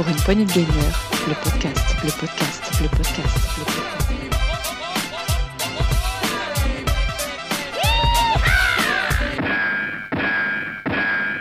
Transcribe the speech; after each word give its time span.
pour 0.00 0.08
une 0.08 0.16
poignée 0.16 0.46
de 0.46 0.50
gagneurs, 0.50 1.10
le 1.28 1.34
podcast, 1.44 1.94
le 2.02 2.10
podcast, 2.18 2.62
le 2.80 2.88
podcast, 2.88 3.58
le 3.58 3.64
podcast. 3.64 3.88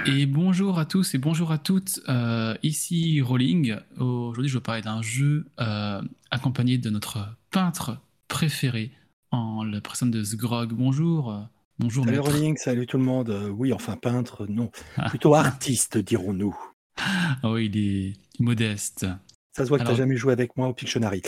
Et 0.08 0.26
bonjour 0.26 0.78
à 0.78 0.84
tous 0.86 1.16
et 1.16 1.18
bonjour 1.18 1.54
à 1.54 1.58
toutes, 1.58 2.02
euh, 2.10 2.54
ici 2.62 3.22
Rolling. 3.22 3.78
Aujourd'hui 3.98 4.50
je 4.50 4.58
vais 4.58 4.62
parler 4.62 4.82
d'un 4.82 5.02
jeu 5.02 5.46
euh, 5.62 6.02
accompagné 6.30 6.78
de 6.78 6.90
notre 6.90 7.30
peintre 7.52 7.98
préféré 8.28 8.92
en 9.32 9.64
la 9.64 9.80
personne 9.80 10.12
de 10.12 10.22
Sgrog. 10.22 10.74
Bonjour. 10.74 11.32
euh, 11.32 11.40
Bonjour 11.78 12.04
Salut 12.04 12.18
maître. 12.18 12.30
Rolling, 12.30 12.58
salut 12.58 12.86
tout 12.88 12.98
le 12.98 13.06
monde. 13.06 13.34
Oui, 13.56 13.72
enfin 13.72 13.96
peintre, 13.96 14.48
non. 14.50 14.70
Plutôt 15.08 15.34
artiste, 15.34 15.98
dirons-nous. 15.98 16.54
Ah 17.44 17.52
oui, 17.52 17.70
il 17.74 17.78
est 17.78 18.14
modeste. 18.40 19.06
Ça 19.56 19.64
se 19.64 19.70
voit 19.70 19.78
que 19.78 19.84
Alors- 19.84 19.94
t'as 19.94 19.98
jamais 20.04 20.18
joué 20.18 20.34
avec 20.34 20.56
moi 20.58 20.68
au 20.68 20.74
Pictionary. 20.74 21.22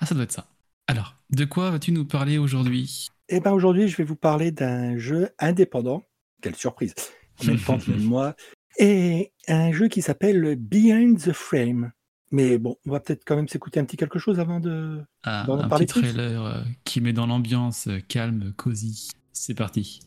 Ah 0.00 0.06
ça 0.06 0.14
doit 0.14 0.24
être 0.24 0.32
ça. 0.32 0.46
Alors, 0.86 1.14
de 1.30 1.44
quoi 1.44 1.70
vas-tu 1.70 1.92
nous 1.92 2.04
parler 2.04 2.38
aujourd'hui? 2.38 3.06
Eh 3.28 3.40
ben 3.40 3.52
aujourd'hui, 3.52 3.88
je 3.88 3.96
vais 3.96 4.04
vous 4.04 4.16
parler 4.16 4.50
d'un 4.50 4.98
jeu 4.98 5.30
indépendant. 5.38 6.02
Quelle 6.42 6.56
surprise. 6.56 6.94
En 7.42 7.46
même 7.46 7.58
temps, 7.58 7.78
même 7.88 8.02
moi. 8.04 8.34
Et 8.78 9.32
un 9.48 9.72
jeu 9.72 9.88
qui 9.88 10.02
s'appelle 10.02 10.56
Behind 10.56 11.18
the 11.18 11.32
Frame. 11.32 11.92
Mais 12.32 12.58
bon, 12.58 12.76
on 12.86 12.90
va 12.90 13.00
peut-être 13.00 13.22
quand 13.24 13.36
même 13.36 13.48
s'écouter 13.48 13.78
un 13.80 13.84
petit 13.84 13.96
quelque 13.96 14.18
chose 14.18 14.40
avant 14.40 14.58
de. 14.60 15.00
Ah, 15.22 15.46
Un 15.48 15.68
petit 15.68 15.86
trailer 15.86 16.44
euh, 16.44 16.62
qui 16.84 17.00
met 17.00 17.12
dans 17.12 17.26
l'ambiance 17.26 17.86
euh, 17.86 18.00
calme, 18.08 18.52
cosy. 18.56 19.10
C'est 19.32 19.54
parti. 19.54 20.00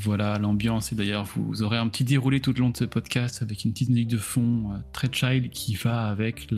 Voilà 0.00 0.38
l'ambiance. 0.38 0.92
Et 0.92 0.94
d'ailleurs, 0.94 1.26
vous 1.36 1.62
aurez 1.62 1.78
un 1.78 1.88
petit 1.88 2.04
déroulé 2.04 2.40
tout 2.40 2.52
le 2.52 2.60
long 2.60 2.70
de 2.70 2.76
ce 2.76 2.84
podcast 2.84 3.42
avec 3.42 3.64
une 3.64 3.72
petite 3.72 3.90
musique 3.90 4.08
de 4.08 4.18
fond 4.18 4.72
euh, 4.72 4.78
très 4.92 5.08
child 5.12 5.50
qui 5.50 5.74
va 5.74 6.08
avec 6.08 6.48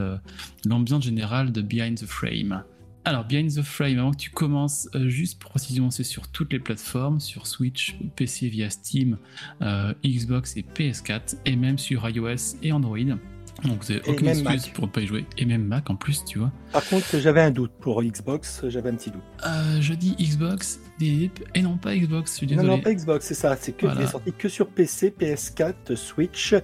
l'ambiance 0.64 1.04
générale 1.04 1.52
de 1.52 1.62
Behind 1.62 1.98
the 1.98 2.06
Frame. 2.06 2.62
Alors, 3.06 3.24
Behind 3.24 3.54
the 3.54 3.62
Frame, 3.62 3.98
avant 3.98 4.12
que 4.12 4.16
tu 4.16 4.30
commences, 4.30 4.88
euh, 4.94 5.08
juste 5.08 5.38
pour 5.38 5.50
précision, 5.50 5.90
c'est 5.90 6.04
sur 6.04 6.28
toutes 6.28 6.52
les 6.52 6.58
plateformes, 6.58 7.20
sur 7.20 7.46
Switch, 7.46 7.98
PC 8.16 8.48
via 8.48 8.70
Steam, 8.70 9.18
euh, 9.60 9.92
Xbox 10.04 10.56
et 10.56 10.62
PS4, 10.62 11.36
et 11.44 11.56
même 11.56 11.76
sur 11.76 12.08
iOS 12.08 12.56
et 12.62 12.72
Android. 12.72 13.18
Donc, 13.62 13.84
vous 13.84 13.92
n'avez 13.92 14.06
Et 14.06 14.10
aucune 14.10 14.28
excuse 14.28 14.68
pour 14.68 14.86
ne 14.86 14.90
pas 14.90 15.00
y 15.00 15.06
jouer. 15.06 15.24
Et 15.38 15.44
même 15.44 15.64
Mac 15.64 15.88
en 15.88 15.96
plus, 15.96 16.24
tu 16.24 16.38
vois. 16.38 16.50
Par 16.72 16.84
contre, 16.84 17.18
j'avais 17.18 17.40
un 17.40 17.50
doute 17.50 17.72
pour 17.80 18.02
Xbox. 18.02 18.62
J'avais 18.68 18.90
un 18.90 18.94
petit 18.94 19.10
doute. 19.10 19.22
Euh, 19.46 19.80
je 19.80 19.94
dis 19.94 20.14
Xbox 20.18 20.80
et 21.00 21.30
non 21.62 21.76
pas 21.76 21.94
Xbox, 21.96 22.32
je 22.32 22.36
suis 22.38 22.46
Non, 22.46 22.62
désolé. 22.62 22.68
non, 22.68 22.80
pas 22.80 22.92
Xbox, 22.92 23.26
c'est 23.26 23.34
ça. 23.34 23.56
C'est 23.60 23.72
que 23.72 23.86
Voilà. 23.86 24.00
il 24.02 24.04
est 24.04 24.10
sorti 24.10 24.32
que 24.32 24.48
sur 24.48 24.68
PC, 24.68 25.14
PS4, 25.18 25.96
Switch, 25.96 26.54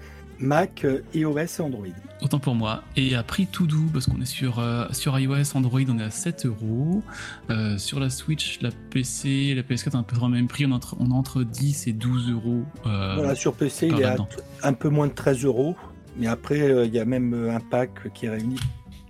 Mac, 0.40 0.84
euh, 0.84 1.02
iOS 1.14 1.38
et 1.38 1.60
Android. 1.60 1.86
Autant 2.22 2.38
pour 2.38 2.54
moi. 2.54 2.82
Et 2.96 3.14
à 3.14 3.22
prix 3.22 3.46
tout 3.46 3.66
doux, 3.66 3.88
parce 3.92 4.06
qu'on 4.06 4.20
est 4.20 4.26
sur, 4.26 4.58
euh, 4.58 4.86
sur 4.92 5.18
iOS, 5.18 5.54
Android, 5.54 5.80
on 5.88 5.98
est 5.98 6.04
à 6.04 6.10
7 6.10 6.46
euros. 6.46 7.02
Euh, 7.50 7.76
Sur 7.78 8.00
la 8.00 8.10
Switch, 8.10 8.60
la 8.62 8.70
PC, 8.90 9.54
la 9.54 9.62
PS4, 9.62 9.96
un 9.96 10.02
peu 10.02 10.16
dans 10.16 10.28
le 10.28 10.34
même 10.34 10.48
prix, 10.48 10.64
on 10.66 10.70
est 10.70 10.74
entre, 10.74 10.96
on 10.98 11.10
entre 11.10 11.42
10 11.44 11.86
et 11.88 11.92
12 11.92 12.30
euros. 12.30 12.64
Voilà, 12.84 13.34
sur 13.34 13.54
PC, 13.54 13.88
il 13.88 14.00
est 14.00 14.04
à 14.04 14.16
un 14.62 14.72
peu 14.72 14.88
moins 14.88 15.06
de 15.08 15.12
13 15.12 15.44
euros. 15.44 15.76
Mais 16.20 16.26
après, 16.28 16.60
euh, 16.60 16.84
il 16.84 16.94
y 16.94 16.98
a 17.00 17.04
même 17.04 17.34
euh, 17.34 17.54
un 17.56 17.60
pack 17.60 18.12
qui 18.14 18.28
réunit 18.28 18.60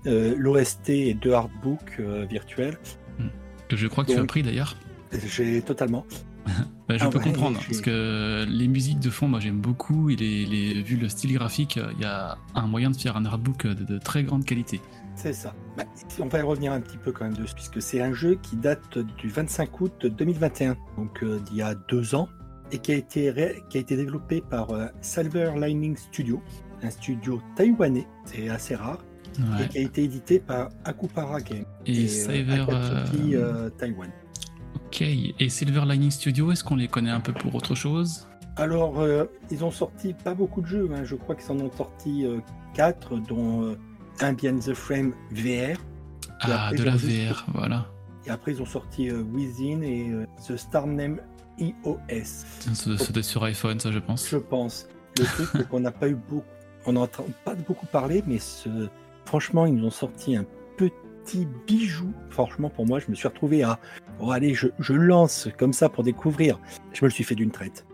euh, 0.07 0.35
l'OST 0.39 0.89
et 0.91 1.15
deux 1.15 1.33
artbooks 1.33 2.01
virtuels. 2.29 2.79
que 3.69 3.77
je 3.77 3.87
crois 3.87 4.05
que 4.05 4.13
tu 4.13 4.19
as 4.19 4.25
pris 4.25 4.43
d'ailleurs. 4.43 4.77
J'ai 5.13 5.61
totalement. 5.63 6.07
Bah, 6.89 6.97
je 6.99 7.05
Ah 7.05 7.09
peux 7.09 7.19
ouais, 7.19 7.25
comprendre, 7.25 7.61
parce 7.65 7.81
que 7.81 8.45
les 8.49 8.67
musiques 8.67 8.99
de 8.99 9.11
fond, 9.11 9.29
moi 9.29 9.39
j'aime 9.39 9.61
beaucoup, 9.61 10.11
et 10.11 10.17
les, 10.17 10.45
les- 10.45 10.83
vu 10.83 10.97
le 10.97 11.09
style 11.09 11.33
graphique, 11.35 11.79
il 11.95 12.01
y 12.03 12.05
a 12.05 12.37
un 12.57 12.67
moyen 12.67 12.91
de 12.91 12.97
faire 12.97 13.17
un 13.17 13.25
artbook 13.25 13.65
de, 13.69 13.85
de 13.85 13.99
très 13.99 14.25
grande 14.25 14.45
qualité. 14.45 14.81
C'est 15.15 15.33
ça. 15.33 15.55
Bah, 15.77 15.85
on 16.19 16.27
va 16.27 16.39
y 16.41 16.43
revenir 16.43 16.73
un 16.73 16.81
petit 16.81 16.97
peu 16.97 17.13
quand 17.13 17.27
même 17.27 17.37
dessus, 17.37 17.55
puisque 17.55 17.81
c'est 17.81 18.03
un 18.03 18.13
jeu 18.13 18.37
qui 18.43 18.57
date 18.57 18.99
du 18.99 19.29
25 19.29 19.81
août 19.81 20.05
2021, 20.07 20.77
donc 20.97 21.23
euh, 21.23 21.39
d'il 21.39 21.59
y 21.59 21.63
a 21.63 21.77
deux 21.77 22.17
ans, 22.17 22.29
et 22.73 22.79
qui 22.79 22.91
a 22.91 22.97
été, 22.97 23.31
ré- 23.31 23.63
qui 23.71 23.79
a 23.79 23.81
été 23.83 23.95
développé 23.97 24.41
par 24.41 24.71
euh, 24.73 24.87
Silver 25.01 25.53
Lining 25.61 25.97
Studio, 25.97 26.43
un 26.83 26.91
studio 26.91 27.41
taïwanais, 27.57 28.07
c'est 28.25 28.49
assez 28.49 28.75
rare, 28.75 28.99
Ouais. 29.39 29.65
et 29.65 29.69
qui 29.69 29.79
a 29.79 29.81
été 29.83 30.03
édité 30.05 30.41
par 30.41 30.71
Akupara 30.85 31.41
Game 31.41 31.65
Et, 31.87 32.05
euh, 32.05 32.09
Saver, 32.09 32.61
Akatsuki, 32.63 33.37
euh, 33.37 33.39
euh, 33.67 33.71
Taïwan. 33.71 34.11
ok. 34.87 35.03
Et 35.03 35.49
Silver 35.49 35.83
Lining 35.87 36.11
Studio, 36.11 36.51
est-ce 36.53 36.65
qu'on 36.65 36.77
les 36.77 36.89
connaît 36.89 37.11
un 37.11 37.21
peu 37.21 37.33
pour 37.33 37.55
autre 37.55 37.75
chose? 37.75 38.27
Alors, 38.57 38.99
euh, 39.01 39.25
ils 39.51 39.65
ont 39.65 39.71
sorti 39.71 40.13
pas 40.15 40.35
beaucoup 40.35 40.61
de 40.61 40.67
jeux, 40.67 40.91
hein. 40.93 41.05
je 41.05 41.15
crois 41.15 41.37
qu'ils 41.37 41.51
en 41.53 41.61
ont 41.61 41.71
sorti 41.71 42.27
euh, 42.27 42.41
quatre, 42.75 43.17
dont 43.17 43.63
euh, 43.63 43.79
un 44.21 44.33
Behind 44.33 44.61
the 44.63 44.75
Frame 44.75 45.13
VR, 45.31 45.79
Ah, 46.41 46.67
après, 46.67 46.77
de 46.79 46.83
la 46.85 46.97
VR, 46.97 47.47
voilà. 47.55 47.87
et 48.27 48.31
après 48.31 48.53
ils 48.53 48.61
ont 48.61 48.67
sorti 48.67 49.11
Within 49.11 49.83
et 49.83 50.11
The 50.47 50.57
Star 50.57 50.87
Name 50.87 51.21
iOS. 51.59 52.45
Être 52.69 53.23
sur 53.23 53.45
iPhone, 53.45 53.79
ça 53.79 53.93
je 53.93 53.99
pense. 54.01 54.29
Je 54.29 54.37
pense. 54.39 54.89
Le 55.19 55.25
truc, 55.25 55.49
c'est 55.53 55.69
qu'on 55.69 55.81
n'a 55.81 55.93
pas 55.93 56.09
eu 56.09 56.15
beaucoup. 56.17 56.45
On 56.87 56.93
n'entend 56.93 57.27
pas 57.45 57.55
beaucoup 57.55 57.87
parler, 57.87 58.23
mais 58.27 58.39
ce... 58.39 58.69
franchement, 59.25 59.67
ils 59.67 59.75
nous 59.75 59.87
ont 59.87 59.91
sorti 59.91 60.37
un 60.37 60.45
petit 60.77 61.47
bijou. 61.67 62.13
Franchement, 62.31 62.71
pour 62.71 62.87
moi, 62.87 62.99
je 63.01 63.11
me 63.11 63.15
suis 63.15 63.29
retrouvé 63.29 63.63
à. 63.63 63.79
Oh, 64.19 64.31
allez, 64.31 64.55
je, 64.55 64.69
je 64.79 64.93
lance 64.93 65.49
comme 65.59 65.73
ça 65.73 65.89
pour 65.89 66.05
découvrir. 66.05 66.59
Je 66.93 67.05
me 67.05 67.09
le 67.09 67.13
suis 67.13 67.25
fait 67.25 67.35
d'une 67.35 67.51
traite. 67.51 67.87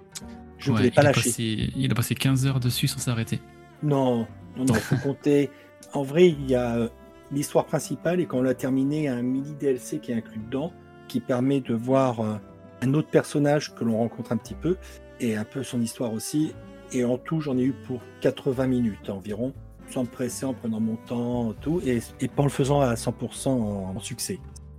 Je 0.59 0.71
ne 0.71 0.75
Ouais, 0.77 0.81
voulais 0.83 0.91
pas 0.91 1.03
il, 1.03 1.07
a 1.07 1.09
lâcher. 1.11 1.31
passé, 1.31 1.71
il 1.77 1.91
a 1.93 1.95
passé 1.95 2.15
15 2.15 2.47
heures 2.47 2.61
dessus 2.61 2.87
sans 2.89 2.99
s'arrêter. 2.99 3.41
Non, 3.83 4.27
non, 4.57 4.65
non, 4.65 4.75
faut 4.75 4.97
compter. 5.03 5.51
En 5.93 6.03
vrai, 6.03 6.29
il 6.29 6.51
y 6.51 6.55
a 6.55 6.77
euh, 6.77 6.89
l'histoire 7.31 7.67
principale 7.67 8.21
et 8.21 8.27
quand 8.27 8.39
on 8.39 8.43
l'a 8.43 8.55
terminé, 8.55 8.99
il 8.99 9.05
y 9.05 9.09
a 9.09 9.15
un 9.15 9.23
mini 9.23 9.55
DLC 9.55 9.99
qui 9.99 10.13
est 10.13 10.15
inclus 10.15 10.39
dedans, 10.39 10.73
qui 11.09 11.21
permet 11.21 11.61
de 11.61 11.75
voir 11.75 12.21
euh, 12.21 12.37
un 12.83 12.95
autre 12.95 13.09
personnage 13.11 13.75
que 13.75 13.85
l'on 13.85 13.99
rencontre 13.99 14.33
un 14.33 14.37
petit 14.37 14.55
peu 14.55 14.77
et 15.21 15.37
un 15.37 15.45
peu 15.45 15.63
son 15.63 15.81
histoire 15.81 16.13
aussi. 16.13 16.55
Et 16.93 17.05
en 17.05 17.19
tout, 17.19 17.41
j'en 17.41 17.57
ai 17.59 17.65
eu 17.65 17.75
pour 17.87 18.01
80 18.21 18.67
minutes 18.67 19.11
environ, 19.11 19.53
sans 19.91 20.03
me 20.03 20.09
presser, 20.09 20.47
en 20.47 20.55
prenant 20.55 20.81
mon 20.81 20.97
temps, 20.97 21.53
tout, 21.61 21.81
et, 21.85 22.01
et 22.21 22.29
pas 22.29 22.43
en 22.43 22.47
le 22.47 22.51
faisant 22.51 22.81
à 22.81 22.95
100% 22.95 23.49
en, 23.49 23.53
en 23.97 24.01
succès. 24.01 24.39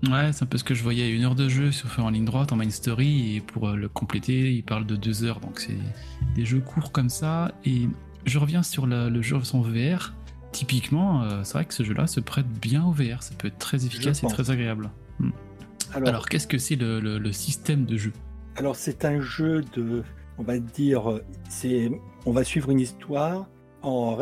Ouais, 0.10 0.32
c'est 0.32 0.44
un 0.44 0.48
peu 0.48 0.58
ce 0.60 0.64
que 0.64 0.76
je 0.76 0.84
voyais. 0.84 1.10
Une 1.10 1.24
heure 1.24 1.34
de 1.36 1.50
jeu 1.50 1.72
sur 1.72 1.88
en 2.04 2.10
ligne 2.12 2.26
droite 2.26 2.52
en 2.52 2.56
main 2.56 2.70
story 2.70 3.36
et 3.36 3.42
pour 3.42 3.70
euh, 3.70 3.76
le 3.76 3.90
compléter, 3.90 4.54
il 4.54 4.64
parle 4.64 4.86
de 4.86 4.96
deux 4.96 5.24
heures. 5.24 5.40
Donc 5.40 5.60
c'est 5.60 5.78
des 6.36 6.46
jeux 6.46 6.60
courts 6.60 6.92
comme 6.92 7.10
ça. 7.10 7.52
Et 7.66 7.88
je 8.26 8.38
reviens 8.38 8.62
sur 8.62 8.86
la- 8.86 9.10
le 9.10 9.22
jeu 9.24 9.42
son 9.44 9.62
VR. 9.62 10.14
Typiquement, 10.52 11.24
euh, 11.24 11.42
c'est 11.44 11.54
vrai 11.54 11.66
que 11.66 11.74
ce 11.74 11.84
jeu-là 11.84 12.06
se 12.08 12.20
prête 12.20 12.48
bien 12.48 12.86
au 12.86 12.92
VR. 12.92 13.24
Ça 13.24 13.34
peut 13.36 13.48
être 13.48 13.58
très 13.58 13.86
efficace 13.88 14.24
et 14.24 14.28
très 14.28 14.52
agréable. 14.52 14.92
Alors, 15.94 16.10
Alors, 16.10 16.30
qu'est-ce 16.30 16.48
que 16.48 16.58
c'est 16.60 16.76
le, 16.76 17.00
le- 17.00 17.18
le 17.18 17.32
système 17.32 17.86
de 17.86 17.98
jeu? 17.98 18.14
Alors 18.56 18.76
c'est 18.76 19.04
un 19.06 19.20
jeu 19.22 19.64
de, 19.76 20.04
on 20.38 20.44
va 20.44 20.60
dire, 20.60 21.22
c'est, 21.50 21.92
on 22.26 22.32
va 22.32 22.44
suivre 22.44 22.70
une 22.70 22.80
histoire 22.80 23.48
en, 23.82 24.20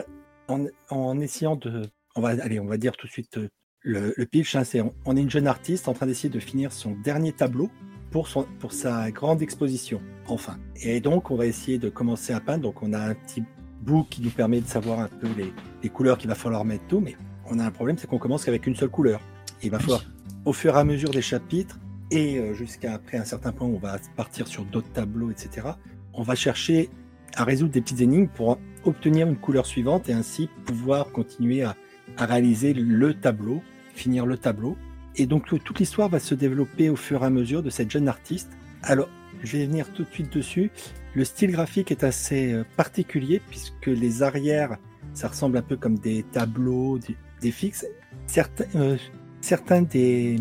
en, 0.47 0.65
en 0.89 1.19
essayant 1.19 1.55
de, 1.55 1.83
on 2.15 2.21
va, 2.21 2.29
allez, 2.29 2.59
on 2.59 2.65
va 2.65 2.77
dire 2.77 2.95
tout 2.95 3.07
de 3.07 3.11
suite 3.11 3.37
euh, 3.37 3.49
le, 3.81 4.13
le 4.15 4.25
pitch. 4.25 4.55
hein, 4.55 4.63
c'est, 4.63 4.81
on, 4.81 4.93
on 5.05 5.15
est 5.17 5.21
une 5.21 5.29
jeune 5.29 5.47
artiste 5.47 5.87
en 5.87 5.93
train 5.93 6.05
d'essayer 6.05 6.29
de 6.29 6.39
finir 6.39 6.71
son 6.71 6.91
dernier 7.03 7.33
tableau 7.33 7.69
pour 8.11 8.27
son, 8.27 8.45
pour 8.59 8.71
sa 8.71 9.11
grande 9.11 9.41
exposition, 9.41 10.01
enfin. 10.27 10.57
Et 10.81 11.01
donc 11.01 11.31
on 11.31 11.35
va 11.35 11.45
essayer 11.45 11.77
de 11.77 11.89
commencer 11.89 12.33
à 12.33 12.39
peindre. 12.39 12.63
Donc 12.63 12.81
on 12.81 12.93
a 12.93 12.99
un 12.99 13.13
petit 13.15 13.43
book 13.81 14.07
qui 14.09 14.21
nous 14.21 14.29
permet 14.29 14.61
de 14.61 14.67
savoir 14.67 14.99
un 14.99 15.09
peu 15.09 15.27
les, 15.37 15.53
les 15.83 15.89
couleurs 15.89 16.17
qu'il 16.17 16.29
va 16.29 16.35
falloir 16.35 16.63
mettre 16.63 16.87
tout, 16.87 17.01
mais 17.01 17.15
on 17.49 17.59
a 17.59 17.65
un 17.65 17.71
problème, 17.71 17.97
c'est 17.97 18.07
qu'on 18.07 18.17
commence 18.17 18.45
qu'avec 18.45 18.65
une 18.65 18.75
seule 18.75 18.89
couleur. 18.89 19.19
Il 19.61 19.69
va 19.69 19.79
falloir, 19.79 20.03
au 20.45 20.53
fur 20.53 20.75
et 20.75 20.79
à 20.79 20.83
mesure 20.83 21.11
des 21.11 21.21
chapitres, 21.21 21.77
et 22.11 22.37
euh, 22.37 22.53
jusqu'à 22.53 22.93
après 22.93 23.17
un 23.17 23.25
certain 23.25 23.51
point, 23.51 23.67
on 23.67 23.77
va 23.77 23.97
partir 24.15 24.47
sur 24.47 24.63
d'autres 24.63 24.91
tableaux, 24.93 25.31
etc. 25.31 25.67
On 26.17 26.23
va 26.23 26.35
chercher 26.35 26.89
à 27.35 27.43
résoudre 27.43 27.71
des 27.71 27.81
petites 27.81 28.01
énigmes 28.01 28.27
pour 28.27 28.57
obtenir 28.85 29.27
une 29.27 29.35
couleur 29.35 29.65
suivante 29.65 30.07
et 30.09 30.13
ainsi 30.13 30.49
pouvoir 30.65 31.11
continuer 31.11 31.63
à, 31.63 31.75
réaliser 32.17 32.73
le 32.73 33.13
tableau, 33.13 33.61
finir 33.93 34.25
le 34.25 34.37
tableau. 34.37 34.77
Et 35.17 35.25
donc 35.25 35.45
toute 35.47 35.79
l'histoire 35.79 36.07
va 36.07 36.19
se 36.19 36.35
développer 36.35 36.89
au 36.89 36.95
fur 36.95 37.23
et 37.23 37.25
à 37.25 37.29
mesure 37.29 37.63
de 37.63 37.69
cette 37.69 37.91
jeune 37.91 38.07
artiste. 38.07 38.49
Alors, 38.83 39.09
je 39.43 39.57
vais 39.57 39.65
venir 39.65 39.91
tout 39.91 40.03
de 40.03 40.09
suite 40.09 40.31
dessus. 40.31 40.71
Le 41.13 41.25
style 41.25 41.51
graphique 41.51 41.91
est 41.91 42.03
assez 42.03 42.53
euh, 42.53 42.63
particulier 42.77 43.41
puisque 43.49 43.87
les 43.87 44.23
arrières, 44.23 44.77
ça 45.13 45.27
ressemble 45.27 45.57
un 45.57 45.61
peu 45.61 45.75
comme 45.75 45.97
des 45.97 46.23
tableaux, 46.23 46.99
des, 46.99 47.15
des 47.41 47.51
fixes. 47.51 47.85
Certains, 48.27 48.65
euh, 48.75 48.97
certains 49.41 49.81
des, 49.81 50.37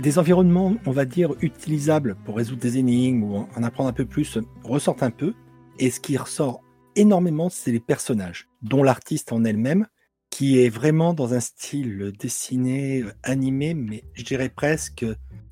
des 0.00 0.18
environnements, 0.18 0.76
on 0.86 0.90
va 0.90 1.04
dire, 1.04 1.32
utilisables 1.40 2.16
pour 2.24 2.36
résoudre 2.36 2.60
des 2.60 2.78
énigmes 2.78 3.22
ou 3.22 3.36
en 3.36 3.62
apprendre 3.62 3.88
un 3.88 3.92
peu 3.92 4.04
plus, 4.04 4.38
ressortent 4.64 5.02
un 5.02 5.10
peu. 5.10 5.34
Et 5.78 5.90
ce 5.90 6.00
qui 6.00 6.16
ressort 6.16 6.62
énormément, 6.96 7.48
c'est 7.50 7.72
les 7.72 7.80
personnages, 7.80 8.48
dont 8.62 8.82
l'artiste 8.82 9.32
en 9.32 9.44
elle-même, 9.44 9.86
qui 10.30 10.58
est 10.58 10.68
vraiment 10.68 11.14
dans 11.14 11.34
un 11.34 11.40
style 11.40 12.12
dessiné, 12.18 13.04
animé, 13.22 13.74
mais 13.74 14.04
je 14.14 14.24
dirais 14.24 14.48
presque 14.48 15.06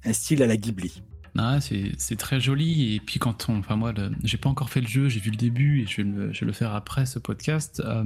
un 0.05 0.13
style 0.13 0.43
à 0.43 0.47
la 0.47 0.57
Ghibli. 0.57 1.03
Ah, 1.39 1.59
c'est 1.61 2.17
très 2.17 2.41
joli. 2.41 2.95
Et 2.95 3.01
puis 3.01 3.19
quand 3.19 3.49
on. 3.49 3.59
Enfin, 3.59 3.77
moi, 3.77 3.95
j'ai 4.23 4.37
pas 4.37 4.51
encore 4.51 4.69
fait 4.69 4.81
le 4.81 4.87
jeu, 4.87 5.09
j'ai 5.09 5.21
vu 5.21 5.31
le 5.31 5.37
début 5.37 5.83
et 5.83 5.87
je 5.87 5.99
vais 5.99 6.03
le, 6.03 6.33
je 6.33 6.41
vais 6.41 6.47
le 6.47 6.53
faire 6.53 6.75
après 6.75 7.07
ce 7.07 7.19
podcast. 7.19 7.81
Euh, 7.85 8.05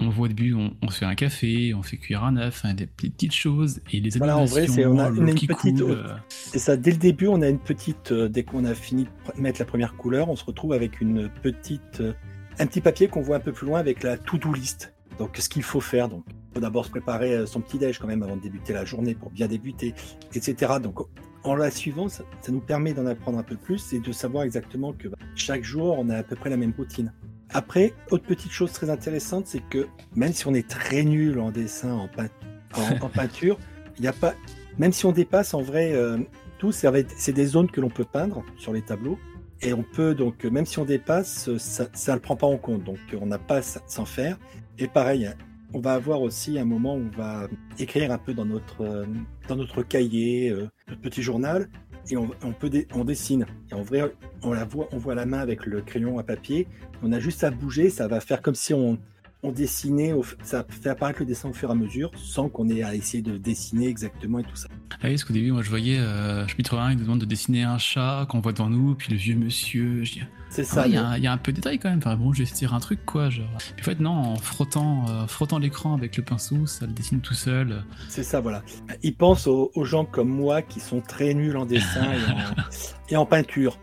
on 0.00 0.08
voit 0.08 0.24
au 0.24 0.28
début, 0.28 0.54
on, 0.54 0.74
on, 0.82 0.88
fait 0.88 1.04
un 1.04 1.14
café, 1.14 1.74
on 1.74 1.82
fait 1.82 1.96
cuire 1.96 2.24
un 2.24 2.36
œuf, 2.36 2.62
hein, 2.64 2.74
des, 2.74 2.86
petites 2.86 3.34
choses. 3.34 3.80
Et 3.92 4.00
les 4.00 4.10
voilà, 4.10 4.38
en 4.38 4.44
vrai, 4.44 4.66
c'est 4.66 4.86
on 4.86 4.98
a 4.98 5.08
une, 5.08 5.28
une 5.28 5.34
petite. 5.34 5.52
Coule, 5.52 5.90
euh... 5.90 6.14
C'est 6.28 6.58
ça, 6.58 6.76
dès 6.76 6.90
le 6.90 6.96
début, 6.96 7.26
on 7.26 7.42
a 7.42 7.48
une 7.48 7.58
petite. 7.58 8.12
Euh, 8.12 8.28
dès 8.28 8.42
qu'on 8.42 8.64
a 8.64 8.74
fini 8.74 9.04
de 9.04 9.40
mettre 9.40 9.60
la 9.60 9.66
première 9.66 9.96
couleur, 9.96 10.28
on 10.28 10.36
se 10.36 10.44
retrouve 10.44 10.72
avec 10.72 11.00
une 11.00 11.28
petite. 11.42 12.00
Euh, 12.00 12.12
un 12.58 12.66
petit 12.66 12.80
papier 12.80 13.08
qu'on 13.08 13.22
voit 13.22 13.36
un 13.36 13.40
peu 13.40 13.52
plus 13.52 13.66
loin 13.66 13.78
avec 13.78 14.02
la 14.02 14.16
to-do 14.16 14.52
list. 14.52 14.92
Donc, 15.18 15.36
ce 15.36 15.48
qu'il 15.48 15.62
faut 15.62 15.80
faire. 15.80 16.08
Donc, 16.08 16.24
il 16.28 16.54
faut 16.54 16.60
d'abord 16.60 16.84
se 16.84 16.90
préparer 16.90 17.46
son 17.46 17.60
petit-déj 17.60 17.98
quand 17.98 18.08
même 18.08 18.22
avant 18.22 18.36
de 18.36 18.42
débuter 18.42 18.72
la 18.72 18.84
journée 18.84 19.14
pour 19.14 19.30
bien 19.30 19.46
débuter, 19.46 19.94
etc. 20.34 20.74
Donc, 20.82 20.98
en 21.44 21.54
la 21.54 21.70
suivant, 21.70 22.08
ça, 22.08 22.24
ça 22.40 22.52
nous 22.52 22.60
permet 22.60 22.92
d'en 22.92 23.06
apprendre 23.06 23.38
un 23.38 23.42
peu 23.42 23.56
plus 23.56 23.92
et 23.92 24.00
de 24.00 24.12
savoir 24.12 24.44
exactement 24.44 24.92
que 24.92 25.08
bah, 25.08 25.16
chaque 25.36 25.62
jour, 25.62 25.96
on 25.98 26.08
a 26.10 26.16
à 26.16 26.22
peu 26.22 26.36
près 26.36 26.50
la 26.50 26.56
même 26.56 26.72
routine. 26.76 27.12
Après, 27.52 27.94
autre 28.10 28.24
petite 28.24 28.52
chose 28.52 28.72
très 28.72 28.90
intéressante, 28.90 29.46
c'est 29.46 29.62
que 29.68 29.88
même 30.14 30.32
si 30.32 30.46
on 30.46 30.54
est 30.54 30.68
très 30.68 31.02
nul 31.02 31.38
en 31.40 31.50
dessin, 31.50 31.92
en, 31.92 32.08
peint 32.08 32.28
en, 32.74 33.04
en 33.04 33.08
peinture, 33.14 33.58
il 33.98 34.02
n'y 34.02 34.08
a 34.08 34.12
pas. 34.12 34.34
Même 34.78 34.92
si 34.92 35.04
on 35.04 35.12
dépasse, 35.12 35.52
en 35.52 35.62
vrai, 35.62 35.92
euh, 35.92 36.18
tout, 36.58 36.72
c'est 36.72 37.32
des 37.32 37.46
zones 37.46 37.70
que 37.70 37.80
l'on 37.80 37.88
peut 37.88 38.04
peindre 38.04 38.44
sur 38.56 38.72
les 38.72 38.82
tableaux. 38.82 39.18
Et 39.62 39.74
on 39.74 39.82
peut 39.82 40.14
donc, 40.14 40.44
même 40.44 40.64
si 40.64 40.78
on 40.78 40.84
dépasse, 40.84 41.50
ça 41.58 41.84
ne 42.08 42.14
le 42.14 42.20
prend 42.20 42.36
pas 42.36 42.46
en 42.46 42.56
compte. 42.56 42.82
Donc 42.84 42.98
on 43.20 43.26
n'a 43.26 43.38
pas 43.38 43.58
à 43.58 43.62
s'en 43.62 44.06
faire. 44.06 44.38
Et 44.78 44.86
pareil, 44.86 45.30
on 45.74 45.80
va 45.80 45.94
avoir 45.94 46.22
aussi 46.22 46.58
un 46.58 46.64
moment 46.64 46.94
où 46.94 47.10
on 47.12 47.16
va 47.16 47.48
écrire 47.78 48.10
un 48.10 48.18
peu 48.18 48.32
dans 48.32 48.46
notre, 48.46 48.82
euh, 48.82 49.06
dans 49.48 49.56
notre 49.56 49.82
cahier, 49.82 50.50
euh, 50.50 50.68
notre 50.88 51.00
petit 51.00 51.22
journal, 51.22 51.68
et 52.10 52.16
on, 52.16 52.30
on 52.42 52.52
peut 52.52 52.70
on 52.94 53.04
dessine. 53.04 53.46
Et 53.70 53.74
en 53.74 53.82
vrai, 53.82 54.12
on 54.42 54.52
la 54.52 54.64
voit, 54.64 54.88
on 54.92 54.98
voit 54.98 55.14
la 55.14 55.26
main 55.26 55.38
avec 55.38 55.66
le 55.66 55.80
crayon 55.80 56.18
à 56.18 56.22
papier. 56.22 56.66
On 57.02 57.12
a 57.12 57.20
juste 57.20 57.44
à 57.44 57.50
bouger, 57.50 57.90
ça 57.90 58.08
va 58.08 58.20
faire 58.20 58.42
comme 58.42 58.54
si 58.54 58.74
on, 58.74 58.98
on 59.42 59.52
dessinait, 59.52 60.12
au, 60.12 60.24
ça 60.42 60.66
fait 60.68 60.90
apparaître 60.90 61.20
le 61.20 61.26
dessin 61.26 61.48
au 61.48 61.52
fur 61.52 61.70
et 61.70 61.72
à 61.72 61.74
mesure, 61.74 62.10
sans 62.16 62.48
qu'on 62.48 62.68
ait 62.68 62.82
à 62.82 62.94
essayer 62.94 63.22
de 63.22 63.38
dessiner 63.38 63.88
exactement 63.88 64.38
et 64.38 64.44
tout 64.44 64.56
ça. 64.56 64.68
Ah 64.92 64.96
oui, 65.04 65.10
parce 65.10 65.24
qu'au 65.24 65.32
début, 65.32 65.52
moi 65.52 65.62
je 65.62 65.70
voyais, 65.70 65.98
euh, 65.98 66.46
chapitre 66.46 66.76
1, 66.78 66.92
il 66.92 66.98
nous 66.98 67.04
demande 67.04 67.20
de 67.20 67.26
dessiner 67.26 67.62
un 67.62 67.78
chat 67.78 68.26
qu'on 68.28 68.40
voit 68.40 68.52
devant 68.52 68.68
nous, 68.68 68.94
puis 68.94 69.12
le 69.12 69.18
vieux 69.18 69.36
monsieur. 69.36 70.04
Je 70.04 70.12
dis, 70.12 70.22
c'est 70.50 70.64
ça. 70.64 70.86
Il 70.86 70.96
ah, 70.98 71.16
y, 71.16 71.22
y, 71.22 71.26
a 71.26 71.32
un 71.32 71.38
peu 71.38 71.52
de 71.52 71.56
détail 71.56 71.78
quand 71.78 71.88
même. 71.88 71.98
Enfin 71.98 72.16
bon, 72.16 72.32
je 72.32 72.38
vais 72.38 72.44
estirer 72.44 72.74
un 72.74 72.80
truc 72.80 73.06
quoi. 73.06 73.30
Genre. 73.30 73.46
Puis, 73.76 73.82
en 73.82 73.84
fait, 73.84 74.00
non, 74.00 74.10
en 74.10 74.36
frottant, 74.36 75.08
euh, 75.08 75.26
frottant 75.26 75.58
l'écran 75.58 75.94
avec 75.94 76.16
le 76.16 76.24
pinceau, 76.24 76.66
ça 76.66 76.86
le 76.86 76.92
dessine 76.92 77.20
tout 77.20 77.34
seul. 77.34 77.84
C'est 78.08 78.24
ça, 78.24 78.40
voilà. 78.40 78.62
Il 79.02 79.14
pense 79.14 79.46
aux, 79.46 79.70
aux, 79.74 79.84
gens 79.84 80.04
comme 80.04 80.28
moi 80.28 80.60
qui 80.60 80.80
sont 80.80 81.00
très 81.00 81.34
nuls 81.34 81.56
en 81.56 81.66
dessin 81.66 82.12
et, 82.12 82.32
en, 82.32 82.62
et, 83.10 83.16
en, 83.16 83.26
peinture. 83.26 83.78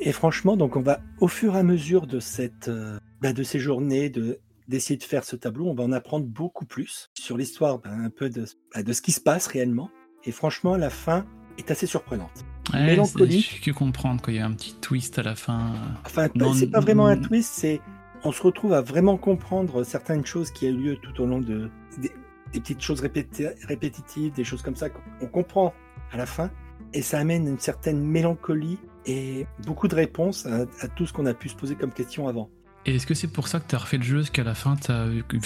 Et 0.00 0.12
franchement, 0.12 0.56
donc 0.56 0.74
on 0.74 0.80
va 0.80 1.00
au 1.20 1.28
fur 1.28 1.54
et 1.54 1.58
à 1.58 1.62
mesure 1.62 2.06
de 2.06 2.18
cette, 2.18 2.68
euh, 2.68 2.98
bah, 3.20 3.34
de 3.34 3.42
ces 3.42 3.60
journées, 3.60 4.08
de 4.08 4.40
d'essayer 4.70 4.96
de 4.96 5.02
faire 5.02 5.24
ce 5.24 5.36
tableau, 5.36 5.66
on 5.66 5.74
va 5.74 5.82
en 5.82 5.92
apprendre 5.92 6.24
beaucoup 6.24 6.64
plus 6.64 7.10
sur 7.18 7.36
l'histoire 7.36 7.80
bah, 7.80 7.90
un 7.90 8.08
peu 8.08 8.30
de, 8.30 8.44
bah, 8.74 8.82
de 8.82 8.92
ce 8.92 9.02
qui 9.02 9.12
se 9.12 9.20
passe 9.20 9.48
réellement. 9.48 9.90
Et 10.24 10.32
franchement, 10.32 10.76
la 10.76 10.90
fin 10.90 11.26
est 11.58 11.70
assez 11.70 11.86
surprenante. 11.86 12.44
Ouais, 12.72 12.86
mélancolique. 12.86 13.60
que 13.64 13.72
comprendre 13.72 14.22
qu'il 14.22 14.34
y 14.34 14.38
a 14.38 14.46
un 14.46 14.52
petit 14.52 14.74
twist 14.80 15.18
à 15.18 15.22
la 15.22 15.34
fin. 15.34 15.74
Enfin, 16.06 16.28
c'est 16.54 16.70
pas 16.70 16.80
vraiment 16.80 17.06
un 17.06 17.16
twist, 17.16 17.52
c'est 17.52 17.80
on 18.22 18.32
se 18.32 18.42
retrouve 18.42 18.74
à 18.74 18.80
vraiment 18.80 19.16
comprendre 19.16 19.82
certaines 19.82 20.24
choses 20.24 20.50
qui 20.50 20.66
ont 20.66 20.68
eu 20.68 20.76
lieu 20.76 20.96
tout 20.96 21.20
au 21.22 21.26
long 21.26 21.40
de 21.40 21.70
des, 21.98 22.12
des 22.52 22.60
petites 22.60 22.82
choses 22.82 23.00
répéti 23.00 23.46
répétitives, 23.66 24.32
des 24.34 24.44
choses 24.44 24.62
comme 24.62 24.76
ça 24.76 24.88
qu'on 24.90 25.26
comprend 25.26 25.74
à 26.12 26.16
la 26.16 26.26
fin, 26.26 26.50
et 26.92 27.02
ça 27.02 27.18
amène 27.18 27.48
une 27.48 27.58
certaine 27.58 28.00
mélancolie 28.00 28.78
et 29.06 29.46
beaucoup 29.66 29.88
de 29.88 29.94
réponses 29.94 30.46
à, 30.46 30.66
à 30.80 30.88
tout 30.88 31.06
ce 31.06 31.12
qu'on 31.12 31.26
a 31.26 31.34
pu 31.34 31.48
se 31.48 31.56
poser 31.56 31.74
comme 31.74 31.92
question 31.92 32.28
avant. 32.28 32.50
Et 32.86 32.96
est-ce 32.96 33.06
que 33.06 33.14
c'est 33.14 33.28
pour 33.28 33.48
ça 33.48 33.60
que 33.60 33.68
tu 33.68 33.74
as 33.74 33.78
refait 33.78 33.98
le 33.98 34.02
jeu 34.02 34.22
qu'à 34.24 34.42
la 34.42 34.54
fin, 34.54 34.76
as, 34.88 35.06
vu 35.06 35.24
qu'il 35.28 35.40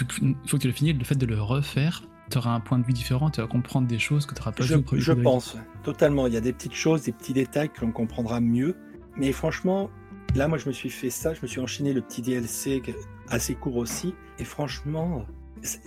faut 0.47 0.57
que 0.57 0.63
tu 0.63 0.69
l'aies 0.69 0.73
fini, 0.73 0.93
le 0.93 1.05
fait 1.05 1.17
de 1.17 1.27
le 1.27 1.41
refaire, 1.41 2.03
tu 2.31 2.39
auras 2.39 2.53
un 2.53 2.61
point 2.61 2.79
de 2.79 2.87
vue 2.87 2.93
différent, 2.93 3.31
tu 3.31 3.41
vas 3.41 3.47
comprendre 3.47 3.87
des 3.87 3.99
choses 3.99 4.27
que 4.27 4.35
tu 4.35 4.41
n'auras 4.41 4.53
pas 4.53 4.65
Je, 4.65 4.77
je 4.93 5.13
pense, 5.13 5.57
totalement. 5.83 6.27
Il 6.27 6.35
y 6.35 6.37
a 6.37 6.41
des 6.41 6.53
petites 6.53 6.75
choses, 6.75 7.03
des 7.03 7.13
petits 7.13 7.33
détails 7.33 7.71
que 7.71 7.81
l'on 7.81 7.93
comprendra 7.93 8.41
mieux. 8.41 8.77
Mais 9.17 9.33
franchement, 9.33 9.91
là, 10.35 10.49
moi, 10.49 10.59
je 10.59 10.69
me 10.69 10.73
suis 10.73 10.91
fait 10.91 11.11
ça. 11.11 11.35
Je 11.35 11.43
me 11.43 11.47
suis 11.47 11.61
enchaîné 11.61 11.93
le 11.93 12.01
petit 12.01 12.23
DLC 12.23 12.83
assez 13.29 13.55
court 13.55 13.77
aussi. 13.77 14.15
Et 14.39 14.45
franchement, 14.45 15.27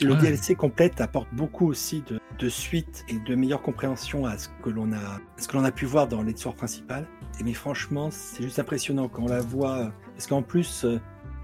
le 0.02 0.14
ouais. 0.14 0.22
DLC 0.22 0.56
complète 0.56 1.02
apporte 1.02 1.28
beaucoup 1.34 1.68
aussi 1.68 2.04
de, 2.08 2.20
de 2.40 2.50
suite 2.50 3.06
et 3.10 3.20
de 3.20 3.36
meilleure 3.36 3.62
compréhension 3.62 4.26
à 4.26 4.38
ce 4.38 4.50
que 4.64 4.70
l'on 4.70 4.92
a, 4.94 5.20
ce 5.38 5.48
que 5.48 5.58
l'on 5.58 5.64
a 5.64 5.72
pu 5.72 5.86
voir 5.86 6.08
dans 6.08 6.24
l'histoire 6.24 6.56
principale. 6.56 7.08
Et 7.40 7.44
mais 7.44 7.54
franchement, 7.54 8.10
c'est 8.12 8.44
juste 8.44 8.60
impressionnant 8.60 9.08
quand 9.08 9.24
on 9.24 9.28
la 9.28 9.42
voit. 9.42 9.92
Parce 10.14 10.28
qu'en 10.28 10.42
plus, 10.42 10.86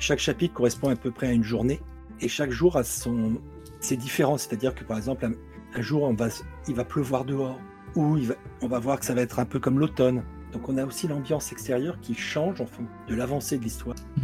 chaque 0.03 0.19
chapitre 0.19 0.53
correspond 0.53 0.89
à 0.89 0.95
peu 0.95 1.11
près 1.11 1.27
à 1.27 1.31
une 1.31 1.43
journée 1.43 1.79
et 2.19 2.27
chaque 2.27 2.51
jour 2.51 2.75
a 2.75 2.83
son 2.83 3.41
c'est 3.79 3.95
différent 3.95 4.37
c'est-à-dire 4.37 4.75
que 4.75 4.83
par 4.83 4.97
exemple 4.97 5.25
un, 5.25 5.33
un, 5.77 5.81
jour 5.81 6.03
on 6.03 6.13
va 6.13 6.27
il 6.67 6.75
va 6.75 6.83
pleuvoir 6.83 7.23
dehors 7.23 7.57
ou 7.95 8.17
va, 8.17 8.35
on 8.61 8.67
va 8.67 8.79
voir 8.79 8.99
que 8.99 9.05
ça 9.05 9.13
va 9.13 9.21
être 9.21 9.39
un 9.39 9.45
peu 9.45 9.59
comme 9.59 9.79
l'automne. 9.79 10.23
Donc 10.51 10.67
on 10.67 10.77
a 10.77 10.85
aussi 10.85 11.07
l'ambiance 11.07 11.51
extérieure 11.51 11.99
qui 12.01 12.15
change 12.15 12.59
en 12.59 12.65
fonction 12.65 12.87
de 13.07 13.15
l'avancée 13.15 13.57
de 13.57 13.63
l'histoire. 13.63 13.95
Mmh. 14.17 14.21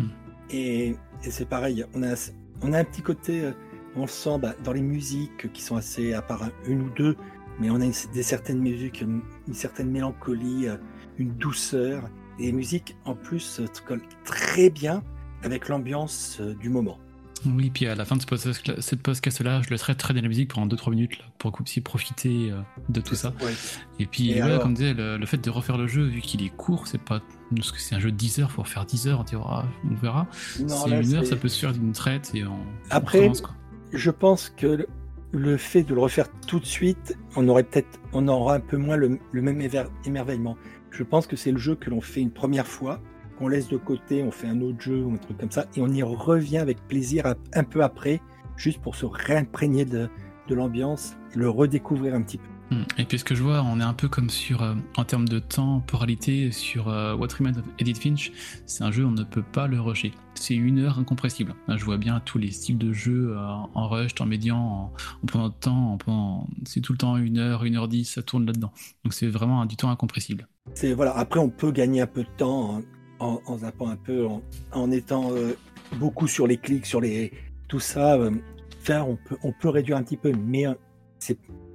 et, 0.49 0.95
et 1.23 1.31
c'est 1.31 1.47
pareil 1.47 1.85
on 1.93 2.03
a 2.03 2.13
on 2.61 2.73
a 2.73 2.79
un 2.79 2.83
petit 2.83 3.01
côté 3.01 3.45
euh, 3.45 3.51
on 3.95 4.01
le 4.01 4.07
sent 4.07 4.37
bah, 4.41 4.55
dans 4.63 4.73
les 4.73 4.81
musiques 4.81 5.51
qui 5.53 5.61
sont 5.61 5.77
assez 5.77 6.13
à 6.13 6.21
part 6.21 6.49
une 6.65 6.81
ou 6.81 6.89
deux 6.89 7.15
mais 7.59 7.69
on 7.69 7.79
a 7.79 7.85
une, 7.85 7.93
des 8.13 8.23
certaines 8.23 8.59
musiques 8.59 9.01
une, 9.01 9.21
une 9.47 9.53
certaine 9.53 9.89
mélancolie 9.89 10.67
euh, 10.67 10.75
une 11.17 11.35
douceur 11.35 12.09
et 12.37 12.43
les 12.43 12.51
musiques 12.51 12.97
en 13.05 13.15
plus 13.15 13.61
collent 13.87 14.07
très 14.25 14.69
bien 14.69 15.03
avec 15.43 15.67
l'ambiance 15.69 16.37
euh, 16.41 16.53
du 16.55 16.69
moment. 16.69 16.97
Oui, 17.45 17.69
puis 17.69 17.87
à 17.87 17.95
la 17.95 18.03
fin 18.05 18.17
de 18.17 18.21
ce 18.21 18.95
podcast-là, 18.95 19.61
je 19.61 19.69
laisserai 19.69 19.95
bien 19.95 20.21
la 20.21 20.27
musique 20.27 20.53
pendant 20.53 20.75
2-3 20.75 20.91
minutes 20.91 21.19
là, 21.19 21.25
pour 21.37 21.57
aussi 21.61 21.79
profiter 21.81 22.51
euh, 22.51 22.59
de 22.89 22.99
tout 22.99 23.15
ça. 23.15 23.33
Ouais. 23.41 23.53
Et 23.97 24.05
puis, 24.05 24.31
et 24.31 24.41
alors... 24.41 24.61
comme 24.61 24.73
disait, 24.73 24.93
le, 24.93 25.17
le, 25.17 25.25
fait 25.25 25.37
de 25.37 25.49
refaire 25.49 25.77
le 25.77 25.87
jeu, 25.87 26.03
vu 26.03 26.21
qu'il 26.21 26.43
est 26.43 26.49
court, 26.49 26.87
c'est 26.87 27.01
pas. 27.01 27.21
Parce 27.55 27.71
que 27.71 27.79
c'est 27.79 27.95
un 27.95 27.99
jeu 27.99 28.11
de 28.11 28.17
10 28.17 28.39
heures, 28.39 28.49
il 28.51 28.55
faut 28.55 28.61
refaire 28.63 28.85
10 28.85 29.07
heures, 29.07 29.19
on, 29.21 29.23
dira, 29.23 29.65
on 29.89 29.95
verra. 29.95 30.27
C'est 30.31 30.63
une 30.63 31.13
heure, 31.15 31.25
ça 31.25 31.35
peut 31.35 31.47
se 31.47 31.59
faire 31.59 31.71
d'une 31.71 31.93
traite 31.93 32.31
et 32.33 32.43
on. 32.45 32.59
Après, 32.89 33.29
on 33.29 33.33
quoi. 33.33 33.55
je 33.93 34.11
pense 34.11 34.49
que 34.49 34.67
le, 34.67 34.87
le, 35.31 35.57
fait 35.57 35.83
de 35.83 35.93
le 35.93 36.01
refaire 36.01 36.29
tout 36.45 36.59
de 36.59 36.65
suite, 36.65 37.17
on 37.35 37.47
aurait 37.47 37.63
peut-être. 37.63 37.99
On 38.11 38.27
aura 38.27 38.55
un 38.55 38.59
peu 38.59 38.77
moins 38.77 38.97
le, 38.97 39.17
le 39.31 39.41
même 39.41 39.61
émerveillement. 40.05 40.57
Je 40.91 41.03
pense 41.03 41.27
que 41.27 41.37
c'est 41.37 41.51
le 41.51 41.57
jeu 41.57 41.75
que 41.75 41.89
l'on 41.89 42.01
fait 42.01 42.21
une 42.21 42.31
première 42.31 42.67
fois 42.67 42.99
qu'on 43.39 43.47
laisse 43.47 43.69
de 43.69 43.77
côté, 43.77 44.21
on 44.21 44.31
fait 44.31 44.47
un 44.47 44.59
autre 44.61 44.81
jeu 44.81 45.01
ou 45.01 45.13
un 45.13 45.17
truc 45.17 45.37
comme 45.37 45.51
ça, 45.51 45.65
et 45.75 45.81
on 45.81 45.87
y 45.87 46.03
revient 46.03 46.57
avec 46.57 46.85
plaisir 46.87 47.23
un 47.53 47.63
peu 47.63 47.81
après, 47.81 48.21
juste 48.57 48.81
pour 48.81 48.95
se 48.95 49.05
réimprégner 49.05 49.85
de, 49.85 50.09
de 50.49 50.55
l'ambiance, 50.55 51.15
le 51.35 51.49
redécouvrir 51.49 52.13
un 52.13 52.21
petit 52.21 52.37
peu. 52.37 52.49
Hmm. 52.71 52.83
Et 52.99 53.05
puis 53.05 53.17
ce 53.17 53.23
que 53.23 53.33
je 53.33 53.41
vois, 53.41 53.63
on 53.63 53.79
est 53.79 53.83
un 53.83 53.95
peu 53.95 54.07
comme 54.07 54.29
sur, 54.29 54.61
euh, 54.61 54.75
en 54.95 55.03
termes 55.03 55.27
de 55.27 55.39
temporalité, 55.39 56.51
sur 56.51 56.87
euh, 56.87 57.15
What 57.15 57.29
Remains 57.39 57.57
of 57.57 57.63
Edith 57.79 57.97
Finch, 57.97 58.31
c'est 58.67 58.83
un 58.83 58.91
jeu, 58.91 59.05
on 59.05 59.11
ne 59.11 59.23
peut 59.23 59.41
pas 59.41 59.67
le 59.67 59.81
rusher. 59.81 60.11
C'est 60.35 60.53
une 60.53 60.77
heure 60.77 60.99
incompressible. 60.99 61.55
Là, 61.67 61.77
je 61.77 61.85
vois 61.85 61.97
bien 61.97 62.19
tous 62.19 62.37
les 62.37 62.51
styles 62.51 62.77
de 62.77 62.93
jeu 62.93 63.35
euh, 63.35 63.39
en 63.39 63.87
rush, 63.87 64.11
en 64.19 64.27
médian, 64.27 64.57
en, 64.57 64.93
en 65.23 65.25
prenant 65.25 65.49
de 65.49 65.55
temps, 65.55 65.93
en 65.93 65.97
prenant... 65.97 66.47
c'est 66.65 66.81
tout 66.81 66.91
le 66.91 66.99
temps 66.99 67.17
une 67.17 67.39
heure, 67.39 67.63
une 67.63 67.75
heure 67.75 67.87
dix, 67.87 68.05
ça 68.05 68.21
tourne 68.21 68.45
là-dedans. 68.45 68.71
Donc 69.03 69.13
c'est 69.13 69.29
vraiment 69.29 69.65
du 69.65 69.75
temps 69.75 69.89
incompressible. 69.89 70.47
C'est 70.75 70.93
voilà. 70.93 71.17
Après, 71.17 71.39
on 71.39 71.49
peut 71.49 71.71
gagner 71.71 72.01
un 72.01 72.07
peu 72.07 72.21
de 72.21 72.29
temps 72.37 72.75
hein 72.75 72.81
en, 73.19 73.41
en 73.45 73.57
zappant 73.59 73.89
un 73.89 73.95
peu, 73.95 74.25
en, 74.25 74.41
en 74.71 74.91
étant 74.91 75.31
euh, 75.31 75.57
beaucoup 75.95 76.27
sur 76.27 76.47
les 76.47 76.57
clics, 76.57 76.85
sur 76.85 77.01
les 77.01 77.31
tout 77.67 77.79
ça. 77.79 78.15
Euh, 78.15 78.31
faire, 78.79 79.07
on 79.07 79.17
peut, 79.17 79.37
on 79.43 79.51
peut 79.51 79.69
réduire 79.69 79.97
un 79.97 80.03
petit 80.03 80.17
peu, 80.17 80.31
mais 80.31 80.67
euh, 80.67 80.73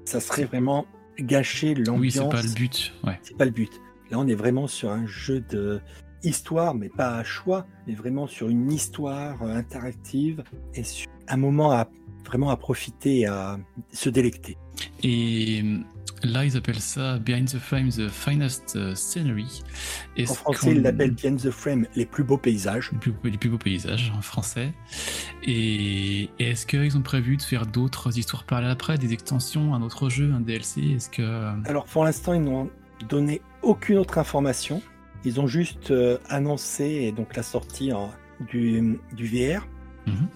ça 0.05 0.21
serait 0.21 0.45
vraiment 0.45 0.87
gâcher 1.19 1.75
l'ambiance. 1.75 2.01
Oui, 2.01 2.11
c'est 2.11 2.29
pas 2.29 2.43
le 2.43 2.55
but. 2.55 2.93
Ouais. 3.05 3.21
C'est 3.23 3.37
pas 3.37 3.45
le 3.45 3.51
but. 3.51 3.81
Là, 4.11 4.19
on 4.19 4.27
est 4.27 4.35
vraiment 4.35 4.67
sur 4.67 4.91
un 4.91 5.07
jeu 5.07 5.41
de 5.41 5.81
histoire, 6.23 6.75
mais 6.75 6.89
pas 6.89 7.17
à 7.17 7.25
choix, 7.25 7.67
mais 7.87 7.95
vraiment 7.95 8.27
sur 8.27 8.49
une 8.49 8.73
histoire 8.73 9.43
euh, 9.43 9.55
interactive 9.55 10.43
et 10.75 10.83
sur 10.83 11.09
un 11.29 11.37
moment 11.37 11.73
à 11.73 11.89
vraiment 12.25 12.49
à 12.49 12.57
profiter 12.57 13.21
et 13.21 13.27
à 13.27 13.59
se 13.93 14.09
délecter. 14.09 14.57
Et 15.03 15.63
euh, 15.63 15.79
là, 16.23 16.44
ils 16.44 16.56
appellent 16.56 16.80
ça 16.80 17.18
Behind 17.18 17.49
the 17.50 17.58
Frame, 17.58 17.88
the 17.90 18.08
finest 18.08 18.76
euh, 18.76 18.94
scenery. 18.94 19.62
En 20.18 20.34
français, 20.34 20.73
ils 20.73 20.82
l'appellent 20.82 21.11
Behind 21.12 21.40
the 21.40 21.50
Frame, 21.50 21.87
les 21.94 22.06
plus 22.06 22.25
beaux 22.25 22.38
paysages. 22.38 22.90
les 22.92 22.99
plus, 22.99 23.12
beaux- 23.12 23.28
les 23.28 23.38
plus 23.38 23.50
beaux 23.50 23.58
paysages 23.58 24.12
en 24.16 24.23
français. 24.23 24.73
Et 25.42 26.30
et 26.38 26.50
est-ce 26.50 26.66
qu'ils 26.66 26.96
ont 26.96 27.02
prévu 27.02 27.37
de 27.37 27.42
faire 27.42 27.66
d'autres 27.66 28.18
histoires 28.18 28.44
par 28.44 28.61
là 28.61 28.70
après, 28.70 28.99
des 28.99 29.12
extensions, 29.12 29.75
un 29.75 29.82
autre 29.82 30.08
jeu, 30.08 30.32
un 30.32 30.40
DLC 30.40 30.80
Est-ce 30.96 31.11
que 31.11 31.52
Alors 31.68 31.84
pour 31.87 32.04
l'instant, 32.04 32.32
ils 32.34 32.42
n'ont 32.42 32.70
donné 33.08 33.40
aucune 33.62 33.99
autre 33.99 34.18
information. 34.18 34.82
Ils 35.25 35.40
ont 35.40 35.46
juste 35.46 35.90
euh, 35.90 36.18
annoncé 36.28 37.12
donc 37.12 37.34
la 37.37 37.42
sortie 37.42 37.90
du, 38.50 38.99
du 39.14 39.26
VR. 39.26 39.66
Mhm. 40.06 40.28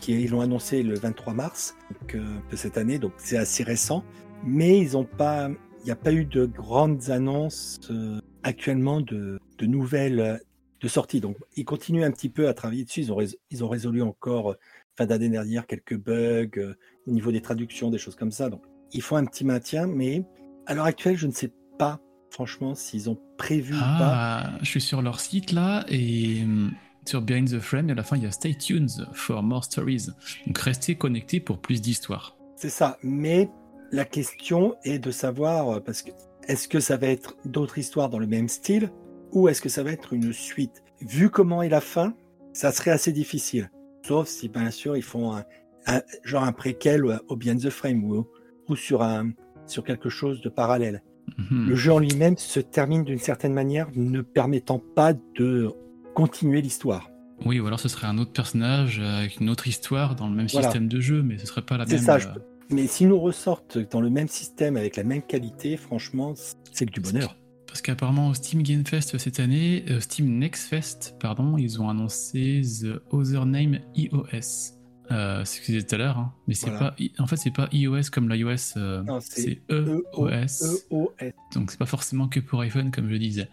Qui, 0.00 0.12
ils 0.20 0.30
l'ont 0.30 0.40
annoncé 0.42 0.82
le 0.82 0.98
23 0.98 1.32
mars 1.32 1.76
donc, 2.00 2.14
euh, 2.14 2.22
de 2.50 2.56
cette 2.56 2.76
année, 2.76 2.98
donc 2.98 3.12
c'est 3.18 3.38
assez 3.38 3.62
récent. 3.62 4.04
Mais 4.44 4.78
ils 4.78 4.96
ont 4.96 5.04
pas, 5.04 5.48
il 5.80 5.84
n'y 5.84 5.90
a 5.90 5.96
pas 5.96 6.12
eu 6.12 6.24
de 6.24 6.46
grandes 6.46 7.10
annonces 7.10 7.80
euh, 7.90 8.20
actuellement 8.42 9.00
de, 9.00 9.38
de 9.58 9.66
nouvelles 9.66 10.20
euh, 10.20 10.36
de 10.80 10.88
sorties. 10.88 11.20
Donc 11.20 11.36
ils 11.56 11.64
continuent 11.64 12.04
un 12.04 12.10
petit 12.10 12.28
peu 12.28 12.48
à 12.48 12.54
travailler 12.54 12.84
dessus. 12.84 13.00
Ils 13.00 13.12
ont, 13.12 13.18
ils 13.50 13.64
ont 13.64 13.68
résolu 13.68 14.02
encore 14.02 14.52
euh, 14.52 14.58
fin 14.96 15.06
d'année 15.06 15.28
dernière 15.28 15.66
quelques 15.66 15.96
bugs 15.96 16.58
euh, 16.58 16.74
au 17.06 17.12
niveau 17.12 17.32
des 17.32 17.40
traductions, 17.40 17.90
des 17.90 17.98
choses 17.98 18.16
comme 18.16 18.32
ça. 18.32 18.50
Donc 18.50 18.62
ils 18.92 19.02
font 19.02 19.16
un 19.16 19.24
petit 19.24 19.44
maintien, 19.44 19.86
mais 19.86 20.24
à 20.66 20.74
l'heure 20.74 20.84
actuelle, 20.84 21.16
je 21.16 21.26
ne 21.26 21.32
sais 21.32 21.52
pas 21.78 22.00
franchement 22.30 22.74
s'ils 22.74 23.08
ont 23.08 23.18
prévu 23.38 23.74
ou 23.74 23.78
pas. 23.78 23.98
Ah, 24.00 24.58
je 24.60 24.68
suis 24.68 24.80
sur 24.80 25.02
leur 25.02 25.20
site 25.20 25.52
là 25.52 25.84
et 25.88 26.42
hum, 26.42 26.72
sur 27.06 27.22
Behind 27.22 27.48
the 27.48 27.58
Frame, 27.60 27.88
et 27.88 27.92
à 27.92 27.94
la 27.96 28.02
fin, 28.02 28.16
il 28.16 28.22
y 28.22 28.26
a 28.26 28.30
Stay 28.30 28.54
tuned 28.54 28.90
for 29.12 29.42
more 29.42 29.64
stories. 29.64 30.08
Donc 30.46 30.58
restez 30.58 30.94
connectés 30.96 31.40
pour 31.40 31.58
plus 31.58 31.80
d'histoires. 31.80 32.36
C'est 32.56 32.70
ça. 32.70 32.98
Mais 33.02 33.50
la 33.92 34.04
question 34.04 34.74
est 34.84 34.98
de 34.98 35.10
savoir, 35.10 35.68
euh, 35.76 35.80
parce 35.80 36.02
que 36.02 36.10
est-ce 36.48 36.66
que 36.66 36.80
ça 36.80 36.96
va 36.96 37.06
être 37.08 37.36
d'autres 37.44 37.78
histoires 37.78 38.08
dans 38.08 38.18
le 38.18 38.26
même 38.26 38.48
style 38.48 38.90
ou 39.32 39.48
est-ce 39.48 39.60
que 39.62 39.68
ça 39.68 39.82
va 39.82 39.92
être 39.92 40.12
une 40.12 40.32
suite? 40.32 40.82
Vu 41.00 41.30
comment 41.30 41.62
est 41.62 41.68
la 41.68 41.80
fin, 41.80 42.14
ça 42.52 42.72
serait 42.72 42.90
assez 42.90 43.12
difficile. 43.12 43.70
Sauf 44.06 44.26
si, 44.28 44.48
bien 44.48 44.70
sûr, 44.70 44.96
ils 44.96 45.02
font 45.02 45.34
un, 45.36 45.44
un- 45.86 46.02
genre 46.24 46.42
un 46.44 46.52
préquel 46.52 47.04
au 47.06 47.12
au 47.28 47.36
Beyond 47.36 47.56
the 47.56 47.70
Frame 47.70 48.02
ou, 48.04 48.26
ou 48.68 48.76
sur, 48.76 49.02
un, 49.02 49.30
sur 49.66 49.84
quelque 49.84 50.08
chose 50.08 50.40
de 50.42 50.48
parallèle. 50.48 51.02
Mhm. 51.38 51.68
Le 51.68 51.74
jeu 51.76 51.92
en 51.92 51.98
lui-même 52.00 52.36
se 52.36 52.58
termine 52.60 53.04
d'une 53.04 53.18
certaine 53.18 53.52
manière, 53.54 53.88
ne 53.94 54.20
permettant 54.22 54.80
pas 54.96 55.12
de 55.14 55.70
continuer 56.14 56.60
l'histoire. 56.60 57.08
Oui, 57.46 57.58
ou 57.60 57.66
alors 57.66 57.80
ce 57.80 57.88
serait 57.88 58.06
un 58.06 58.18
autre 58.18 58.32
personnage 58.32 58.98
euh, 59.00 59.18
avec 59.20 59.40
une 59.40 59.48
autre 59.50 59.66
histoire 59.66 60.14
dans 60.16 60.28
le 60.28 60.34
même 60.34 60.48
Voilà. 60.48 60.66
système 60.68 60.88
de 60.88 61.00
jeu, 61.00 61.22
mais 61.22 61.38
ce 61.38 61.46
serait 61.46 61.62
pas 61.62 61.76
la 61.78 61.86
C'est 61.86 61.94
même. 61.96 62.04
ça, 62.04 62.14
euh, 62.16 62.18
je- 62.18 62.28
Mais 62.70 62.86
s'ils 62.86 63.08
nous 63.08 63.20
ressortent 63.20 63.78
dans 63.78 64.00
le 64.00 64.10
même 64.10 64.28
système, 64.28 64.76
avec 64.76 64.96
la 64.96 65.04
même 65.04 65.22
qualité, 65.22 65.76
franchement, 65.76 66.34
c'est 66.72 66.86
que 66.86 66.92
du 66.92 67.00
bonheur. 67.00 67.36
Parce 67.66 67.80
qu'apparemment 67.82 68.28
au 68.28 68.34
Steam 68.34 68.62
Game 68.62 68.84
Fest 68.86 69.16
cette 69.18 69.40
année, 69.40 69.84
euh, 69.88 70.00
Steam 70.00 70.38
Next 70.38 70.68
Fest, 70.68 71.16
pardon, 71.20 71.56
ils 71.56 71.80
ont 71.80 71.88
annoncé 71.88 72.60
The 72.82 73.00
Other 73.12 73.46
Name 73.46 73.78
iOS. 73.94 74.74
Euh, 75.10 75.44
c'est 75.44 75.56
ce 75.56 75.60
que 75.60 75.66
je 75.66 75.72
disais 75.72 75.86
tout 75.86 75.94
à 75.94 75.98
l'heure, 75.98 76.18
hein. 76.18 76.32
mais 76.46 76.54
c'est 76.54 76.70
Voilà. 76.70 76.92
pas, 76.92 77.22
en 77.22 77.26
fait 77.26 77.36
c'est 77.36 77.50
pas 77.50 77.68
iOS 77.72 78.02
comme 78.12 78.28
l'iOS, 78.30 78.76
euh, 78.78 79.02
Non, 79.02 79.20
c'est 79.20 79.40
c'est 79.42 79.62
E-O- 79.70 80.28
EOS. 80.28 80.84
EOS. 80.90 81.32
Donc 81.54 81.70
c'est 81.70 81.78
pas 81.78 81.86
forcément 81.86 82.28
que 82.28 82.40
pour 82.40 82.60
iPhone 82.60 82.90
comme 82.90 83.10
je 83.10 83.16
disais. 83.16 83.48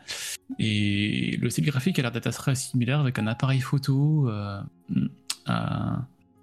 Et 0.59 1.37
le 1.41 1.49
style 1.49 1.65
graphique 1.65 1.97
a 1.99 2.01
l'air 2.03 2.11
d'être 2.11 2.27
assez 2.27 2.55
similaire 2.55 2.99
avec 2.99 3.19
un 3.19 3.27
appareil 3.27 3.59
photo. 3.61 4.29
euh, 4.29 4.61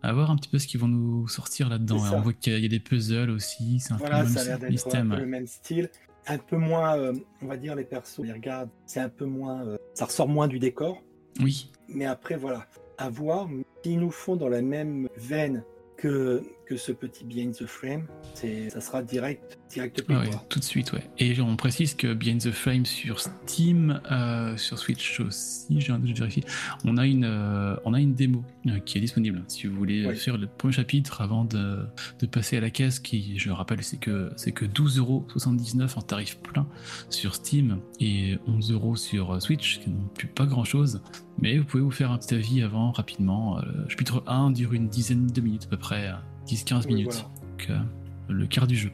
à, 0.08 0.12
voir 0.12 0.30
un 0.30 0.36
petit 0.36 0.48
peu 0.48 0.58
ce 0.58 0.66
qu'ils 0.66 0.80
vont 0.80 0.88
nous 0.88 1.28
sortir 1.28 1.68
là-dedans. 1.68 1.98
On 2.14 2.20
voit 2.20 2.32
qu'il 2.32 2.58
y 2.58 2.64
a- 2.64 2.68
des 2.68 2.80
puzzles 2.80 3.30
aussi. 3.30 3.80
C'est 3.80 3.92
un 3.92 3.96
Voilà, 3.96 4.22
peu 4.22 4.28
le 4.28 4.34
ça 4.34 4.40
a 4.40 4.44
même 4.44 4.48
l'air 4.60 4.70
d'être 4.70 4.94
un 4.96 5.06
peu 5.08 5.16
le 5.16 5.26
même 5.26 5.46
style. 5.46 5.90
Un 6.28 6.38
peu 6.38 6.56
moins, 6.56 6.96
euh, 6.98 7.12
on 7.40 7.46
va 7.46 7.56
dire, 7.56 7.74
les 7.76 7.84
persos, 7.84 8.18
les 8.24 8.32
regarde, 8.32 8.68
c'est 8.86 8.98
un 9.00 9.08
peu 9.08 9.24
moins, 9.26 9.64
euh, 9.64 9.76
ça 9.94 10.06
ressort 10.06 10.28
moins 10.28 10.48
du 10.48 10.58
décor. 10.58 11.02
Oui, 11.40 11.70
Mais 11.88 12.04
après, 12.06 12.36
voilà, 12.36 12.66
à 12.98 13.08
voir. 13.10 13.48
S'ils 13.84 14.00
nous 14.00 14.10
font 14.10 14.34
dans 14.34 14.48
la 14.48 14.62
même 14.62 15.08
veine 15.16 15.62
que, 15.96 16.42
que 16.66 16.76
ce 16.76 16.90
petit 16.92 17.24
Behind 17.24 17.54
the 17.54 17.64
Frame, 17.64 18.06
ça 18.34 18.80
sera 18.80 19.02
direct, 19.02 19.58
direct 19.70 20.04
Ah 20.08 20.18
ouais, 20.20 20.30
tout 20.48 20.58
de 20.58 20.64
suite, 20.64 20.92
ouais. 20.92 21.08
Et 21.18 21.40
on 21.40 21.54
précise 21.56 21.94
que 21.94 22.12
Behind 22.12 22.40
the 22.42 22.50
Frame 22.50 22.84
sur 22.84 23.20
Steam, 23.20 24.00
euh, 24.10 24.56
sur 24.56 24.78
Switch 24.78 25.20
aussi, 25.20 25.80
j'ai 25.80 25.92
un 25.92 25.98
doute, 26.00 26.10
je 26.14 26.20
vérifie, 26.20 26.42
on 26.84 26.96
a 26.96 27.06
une, 27.06 27.24
euh, 27.24 27.76
on 27.84 27.94
a 27.94 28.00
une 28.00 28.14
démo 28.14 28.44
euh, 28.66 28.80
qui 28.80 28.98
est 28.98 29.00
disponible. 29.00 29.44
Si 29.46 29.68
vous 29.68 29.76
voulez 29.76 30.06
Oui. 30.06 30.16
faire 30.16 30.38
le 30.38 30.48
premier 30.48 30.72
chapitre 30.72 31.20
avant 31.20 31.44
de, 31.44 31.86
de 32.18 32.26
passer 32.26 32.56
à 32.56 32.60
la 32.60 32.70
caisse, 32.70 32.98
qui, 32.98 33.38
je 33.38 33.46
le 33.48 33.54
rappelle, 33.54 33.82
c'est 33.84 33.98
que, 33.98 34.30
c'est 34.36 34.52
que 34.52 34.64
12,79€ 34.64 35.96
en 35.98 36.02
tarif 36.02 36.38
plein 36.38 36.66
sur 37.10 37.36
Steam 37.36 37.78
et 38.00 38.38
11€ 38.48 38.72
euros 38.72 38.96
sur 38.96 39.40
Switch, 39.40 39.78
qui 39.80 39.90
n'ont 39.90 40.08
plus 40.14 40.26
pas 40.26 40.46
grand 40.46 40.64
chose. 40.64 41.00
Mais 41.40 41.58
vous 41.58 41.64
pouvez 41.64 41.82
vous 41.82 41.90
faire 41.92 42.10
un 42.10 42.18
petit 42.18 42.34
avis 42.34 42.62
avant, 42.62 42.90
rapidement. 42.90 43.60
Le 43.60 43.88
chapitre 43.88 44.24
1 44.26 44.50
dure 44.50 44.72
une 44.72 44.88
dizaine 44.88 45.26
de 45.26 45.40
minutes 45.40 45.64
à 45.66 45.68
peu 45.68 45.76
près, 45.76 46.10
10-15 46.46 46.86
Oui, 46.86 46.94
minutes. 46.94 47.12
voilà. 47.12 47.28
Donc, 47.50 47.70
euh, 47.70 48.32
le 48.32 48.46
quart 48.46 48.66
du 48.66 48.76
jeu. 48.76 48.90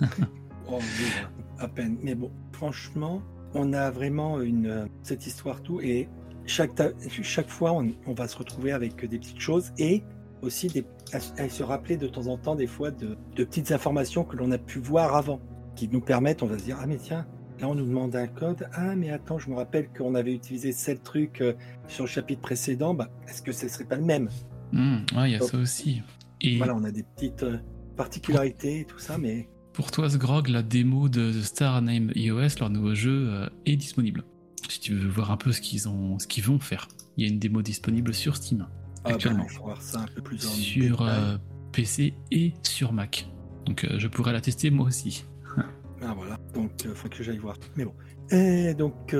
Oh, 0.70 0.78
à 1.58 1.66
peine. 1.66 1.96
Mais 2.02 2.14
bon, 2.14 2.30
franchement, 2.52 3.22
on 3.54 3.72
a 3.72 3.90
vraiment 3.90 4.40
une, 4.42 4.66
euh, 4.66 4.86
cette 5.02 5.26
histoire 5.26 5.62
tout 5.62 5.80
et 5.80 6.08
chaque, 6.44 6.72
chaque 7.22 7.48
fois, 7.48 7.72
on, 7.72 7.88
on 8.06 8.12
va 8.12 8.28
se 8.28 8.36
retrouver 8.36 8.72
avec 8.72 9.02
des 9.02 9.18
petites 9.18 9.40
choses 9.40 9.72
et 9.78 10.02
aussi 10.42 10.66
des, 10.66 10.84
à, 11.14 11.42
à 11.42 11.48
se 11.48 11.62
rappeler 11.62 11.96
de 11.96 12.06
temps 12.06 12.26
en 12.26 12.36
temps 12.36 12.54
des 12.54 12.66
fois 12.66 12.90
de, 12.90 13.16
de 13.34 13.44
petites 13.44 13.72
informations 13.72 14.24
que 14.24 14.36
l'on 14.36 14.50
a 14.50 14.58
pu 14.58 14.78
voir 14.78 15.16
avant 15.16 15.40
qui 15.74 15.88
nous 15.88 16.02
permettent, 16.02 16.42
on 16.42 16.46
va 16.46 16.58
se 16.58 16.64
dire, 16.64 16.76
ah 16.82 16.86
mais 16.86 16.98
tiens, 16.98 17.26
là 17.60 17.68
on 17.68 17.74
nous 17.74 17.86
demande 17.86 18.14
un 18.14 18.26
code, 18.26 18.68
ah 18.74 18.94
mais 18.94 19.10
attends, 19.10 19.38
je 19.38 19.48
me 19.48 19.54
rappelle 19.56 19.88
qu'on 19.96 20.14
avait 20.14 20.34
utilisé 20.34 20.74
tel 20.74 21.00
truc 21.00 21.40
euh, 21.40 21.54
sur 21.86 22.04
le 22.04 22.10
chapitre 22.10 22.42
précédent, 22.42 22.92
bah, 22.92 23.08
est-ce 23.26 23.40
que 23.40 23.52
ce 23.52 23.68
serait 23.68 23.84
pas 23.84 23.96
le 23.96 24.04
même? 24.04 24.28
Ouais, 24.74 25.30
il 25.30 25.32
y 25.32 25.34
a 25.34 25.38
Donc, 25.38 25.48
ça 25.48 25.56
aussi. 25.56 26.02
Et 26.40 26.58
Voilà, 26.58 26.74
on 26.74 26.84
a 26.84 26.90
des 26.90 27.02
petites 27.02 27.42
euh, 27.42 27.58
particularités 27.96 28.80
et 28.80 28.84
tout 28.84 28.98
ça, 28.98 29.18
mais 29.18 29.48
pour 29.78 29.92
toi, 29.92 30.10
Sgrog, 30.10 30.48
la 30.48 30.64
démo 30.64 31.08
de 31.08 31.30
The 31.30 31.44
Star 31.44 31.80
Name 31.82 32.10
iOS, 32.16 32.58
leur 32.58 32.68
nouveau 32.68 32.96
jeu, 32.96 33.28
euh, 33.28 33.48
est 33.64 33.76
disponible. 33.76 34.24
Si 34.68 34.80
tu 34.80 34.92
veux 34.92 35.08
voir 35.08 35.30
un 35.30 35.36
peu 35.36 35.52
ce 35.52 35.60
qu'ils 35.60 35.88
ont, 35.88 36.18
ce 36.18 36.26
qu'ils 36.26 36.42
vont 36.42 36.58
faire, 36.58 36.88
il 37.16 37.24
y 37.24 37.30
a 37.30 37.32
une 37.32 37.38
démo 37.38 37.62
disponible 37.62 38.12
sur 38.12 38.34
Steam, 38.34 38.66
ah, 38.68 38.70
bah, 39.04 39.10
actuellement, 39.14 39.46
faut 39.46 39.62
voir 39.62 39.80
ça 39.80 40.00
un 40.00 40.06
peu 40.08 40.20
plus 40.20 40.44
en 40.44 40.50
sur 40.50 41.02
euh, 41.02 41.36
PC 41.70 42.12
et 42.32 42.54
sur 42.64 42.92
Mac. 42.92 43.28
Donc 43.66 43.84
euh, 43.84 44.00
je 44.00 44.08
pourrais 44.08 44.32
la 44.32 44.40
tester 44.40 44.70
moi 44.70 44.88
aussi. 44.88 45.24
Ah 46.02 46.14
voilà, 46.16 46.36
donc 46.54 46.72
il 46.84 46.90
faut 46.90 47.08
que 47.08 47.22
j'aille 47.22 47.38
voir. 47.38 47.56
Mais 47.76 47.84
bon. 47.84 47.94
Et 48.30 48.74
donc, 48.74 49.14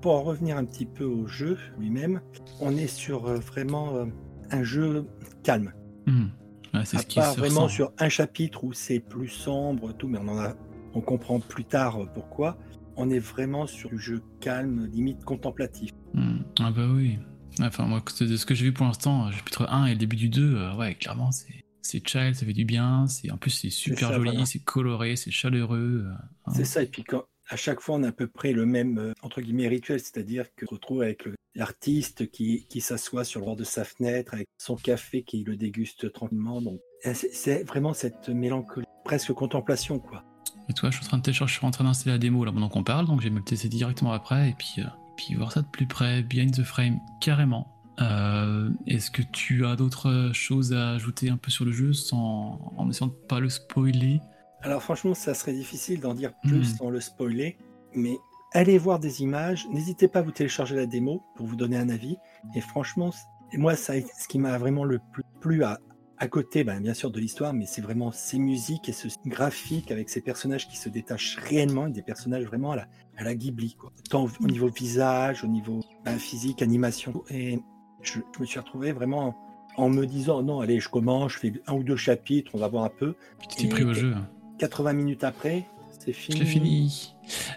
pour 0.00 0.12
en 0.12 0.22
revenir 0.22 0.56
un 0.56 0.64
petit 0.64 0.86
peu 0.86 1.04
au 1.04 1.26
jeu 1.26 1.58
lui-même, 1.78 2.22
on 2.60 2.74
est 2.76 2.86
sur 2.86 3.24
vraiment 3.40 4.06
un 4.50 4.62
jeu 4.62 5.06
calme. 5.42 5.74
Hmm. 6.06 6.28
Ouais, 6.74 6.84
c'est 6.84 6.98
À 6.98 7.00
ce 7.00 7.06
qui 7.06 7.18
part 7.18 7.34
se 7.34 7.40
vraiment 7.40 7.68
sur 7.68 7.92
un 7.98 8.08
chapitre 8.08 8.64
où 8.64 8.72
c'est 8.72 9.00
plus 9.00 9.28
sombre, 9.28 9.92
tout, 9.92 10.06
mais 10.08 10.18
on 10.18 10.28
en 10.28 10.38
a, 10.38 10.54
on 10.94 11.00
comprend 11.00 11.40
plus 11.40 11.64
tard 11.64 12.02
euh, 12.02 12.06
pourquoi. 12.14 12.56
On 12.96 13.10
est 13.10 13.18
vraiment 13.18 13.66
sur 13.66 13.90
du 13.90 13.98
jeu 13.98 14.22
calme, 14.40 14.86
limite 14.92 15.24
contemplatif. 15.24 15.90
Hmm. 16.14 16.38
Ah 16.60 16.70
bah 16.70 16.86
oui. 16.88 17.18
Enfin, 17.60 17.84
moi, 17.84 18.02
de 18.20 18.36
ce 18.36 18.46
que 18.46 18.54
j'ai 18.54 18.66
vu 18.66 18.72
pour 18.72 18.86
l'instant, 18.86 19.26
euh, 19.26 19.30
chapitre 19.32 19.66
1 19.68 19.86
et 19.86 19.90
le 19.92 19.98
début 19.98 20.16
du 20.16 20.28
2, 20.28 20.54
euh, 20.56 20.74
ouais, 20.76 20.94
clairement, 20.94 21.30
c'est. 21.32 21.64
C'est 21.82 22.06
child, 22.06 22.34
ça 22.34 22.44
fait 22.46 22.52
du 22.52 22.66
bien. 22.66 23.06
C'est 23.08 23.30
en 23.32 23.38
plus 23.38 23.50
c'est 23.50 23.70
super 23.70 24.08
ça, 24.10 24.14
joli, 24.14 24.30
voilà. 24.30 24.46
c'est 24.46 24.62
coloré, 24.62 25.16
c'est 25.16 25.30
chaleureux. 25.30 26.06
hein. 26.46 26.52
C'est 26.54 26.66
ça, 26.66 26.82
et 26.82 26.86
puis 26.86 27.02
quand, 27.02 27.24
à 27.48 27.56
chaque 27.56 27.80
fois, 27.80 27.96
on 27.96 28.02
a 28.04 28.08
à 28.08 28.12
peu 28.12 28.26
près 28.28 28.52
le 28.52 28.66
même, 28.66 29.12
entre 29.22 29.40
guillemets, 29.40 29.66
rituel, 29.66 29.98
c'est-à-dire 29.98 30.44
qu'on 30.54 30.66
se 30.66 30.74
retrouve 30.74 31.02
avec 31.02 31.24
le- 31.24 31.34
l'artiste 31.54 32.30
qui, 32.30 32.66
qui 32.68 32.80
s'assoit 32.80 33.24
sur 33.24 33.40
le 33.40 33.46
bord 33.46 33.56
de 33.56 33.64
sa 33.64 33.84
fenêtre 33.84 34.34
avec 34.34 34.46
son 34.58 34.76
café 34.76 35.22
qui 35.22 35.42
le 35.44 35.56
déguste 35.56 36.12
tranquillement. 36.12 36.60
Donc, 36.62 36.80
euh, 37.06 37.14
c'est- 37.14 37.64
vraiment 37.64 37.92
cette 37.94 38.28
mélancolie, 38.28 38.86
presque 39.04 39.32
contemplation, 39.32 39.98
quoi. 39.98 40.24
Et 40.68 40.72
toi, 40.72 40.90
je 40.90 40.96
suis 40.96 41.04
en 41.06 41.08
train 41.08 41.18
de 41.18 41.32
je 41.32 41.44
suis 41.44 41.66
en 41.66 41.70
train 41.70 41.84
d'installer 41.84 42.12
la 42.12 42.18
démo 42.18 42.44
là 42.44 42.52
pendant 42.52 42.68
qu'on 42.68 42.84
parle, 42.84 43.06
donc 43.06 43.20
je 43.20 43.24
vais 43.24 43.30
me 43.30 43.38
le 43.38 43.44
tester 43.44 43.68
directement 43.68 44.12
après 44.12 44.50
et 44.50 44.54
puis, 44.56 44.74
euh, 44.78 44.82
et 44.84 45.14
puis 45.16 45.34
voir 45.34 45.50
ça 45.52 45.62
de 45.62 45.66
plus 45.66 45.86
près, 45.86 46.22
behind 46.22 46.54
the 46.56 46.62
frame, 46.62 46.98
carrément. 47.20 47.66
Euh, 48.00 48.70
Est-ce 48.86 49.10
que 49.10 49.20
tu 49.22 49.66
as 49.66 49.76
d'autres 49.76 50.30
choses 50.32 50.72
à 50.72 50.90
ajouter 50.92 51.28
un 51.28 51.36
peu 51.36 51.50
sur 51.50 51.64
le 51.64 51.72
jeu 51.72 51.92
sans, 51.92 52.72
en 52.76 52.88
essayant 52.88 53.08
de 53.08 53.12
pas 53.28 53.40
le 53.40 53.50
spoiler? 53.50 54.20
Alors 54.62 54.82
franchement, 54.82 55.14
ça 55.14 55.34
serait 55.34 55.52
difficile 55.52 56.00
d'en 56.00 56.14
dire 56.14 56.32
plus 56.42 56.58
Mhm. 56.58 56.64
sans 56.76 56.90
le 56.90 57.00
spoiler, 57.00 57.58
mais 57.94 58.16
allez 58.52 58.78
voir 58.78 58.98
des 58.98 59.22
images. 59.22 59.66
N'hésitez 59.70 60.08
pas 60.08 60.20
à 60.20 60.22
vous 60.22 60.32
télécharger 60.32 60.76
la 60.76 60.86
démo 60.86 61.22
pour 61.36 61.46
vous 61.46 61.56
donner 61.56 61.76
un 61.76 61.88
avis. 61.88 62.16
Et 62.54 62.60
franchement, 62.60 63.10
moi, 63.54 63.76
ça, 63.76 63.94
ce 64.00 64.28
qui 64.28 64.38
m'a 64.38 64.58
vraiment 64.58 64.84
le 64.84 65.00
plus 65.12 65.24
plu 65.40 65.64
à, 65.64 65.78
à 66.18 66.28
côté, 66.28 66.64
ben, 66.64 66.80
bien 66.80 66.94
sûr, 66.94 67.10
de 67.10 67.18
l'histoire, 67.18 67.52
mais 67.52 67.66
c'est 67.66 67.80
vraiment 67.80 68.12
ces 68.12 68.38
musiques 68.38 68.88
et 68.88 68.92
ce 68.92 69.08
graphique 69.26 69.90
avec 69.90 70.08
ces 70.08 70.20
personnages 70.20 70.68
qui 70.68 70.76
se 70.76 70.88
détachent 70.88 71.38
réellement, 71.38 71.88
des 71.88 72.02
personnages 72.02 72.44
vraiment 72.44 72.72
à 72.72 72.76
la, 72.76 72.86
à 73.16 73.24
la 73.24 73.34
Ghibli, 73.34 73.74
quoi. 73.74 73.92
Tant 74.10 74.26
au 74.40 74.46
niveau 74.46 74.68
visage, 74.68 75.44
au 75.44 75.48
niveau 75.48 75.80
ben, 76.04 76.18
physique, 76.18 76.62
animation. 76.62 77.24
Et 77.30 77.58
je, 78.02 78.20
je 78.34 78.40
me 78.40 78.46
suis 78.46 78.58
retrouvé 78.58 78.92
vraiment 78.92 79.34
en 79.76 79.88
me 79.88 80.04
disant, 80.04 80.42
non, 80.42 80.60
allez, 80.60 80.80
je 80.80 80.88
commence, 80.88 81.32
je 81.32 81.38
fais 81.38 81.52
un 81.66 81.74
ou 81.74 81.82
deux 81.82 81.96
chapitres, 81.96 82.50
on 82.54 82.58
va 82.58 82.68
voir 82.68 82.84
un 82.84 82.90
peu. 82.90 83.14
Tu 83.48 83.56
t'es 83.56 83.68
pris 83.68 83.84
au 83.84 83.94
jeu. 83.94 84.14
80 84.58 84.92
minutes 84.92 85.24
après, 85.24 85.64
c'est 86.00 86.12
fini. 86.12 86.38
C'est 86.38 86.44
fini. 86.44 87.14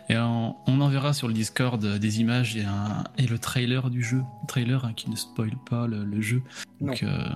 Et 0.09 0.17
on, 0.17 0.55
on 0.67 0.81
enverra 0.81 1.13
sur 1.13 1.27
le 1.27 1.33
Discord 1.33 1.83
des 1.83 2.19
images 2.21 2.55
et, 2.55 2.63
un, 2.63 3.03
et 3.17 3.25
le 3.25 3.39
trailer 3.39 3.89
du 3.89 4.03
jeu. 4.03 4.17
Le 4.43 4.47
trailer 4.47 4.85
hein, 4.85 4.93
qui 4.95 5.09
ne 5.09 5.15
spoil 5.15 5.51
pas 5.69 5.87
le, 5.87 6.03
le 6.05 6.21
jeu. 6.21 6.41
Donc, 6.81 7.03
euh, 7.03 7.27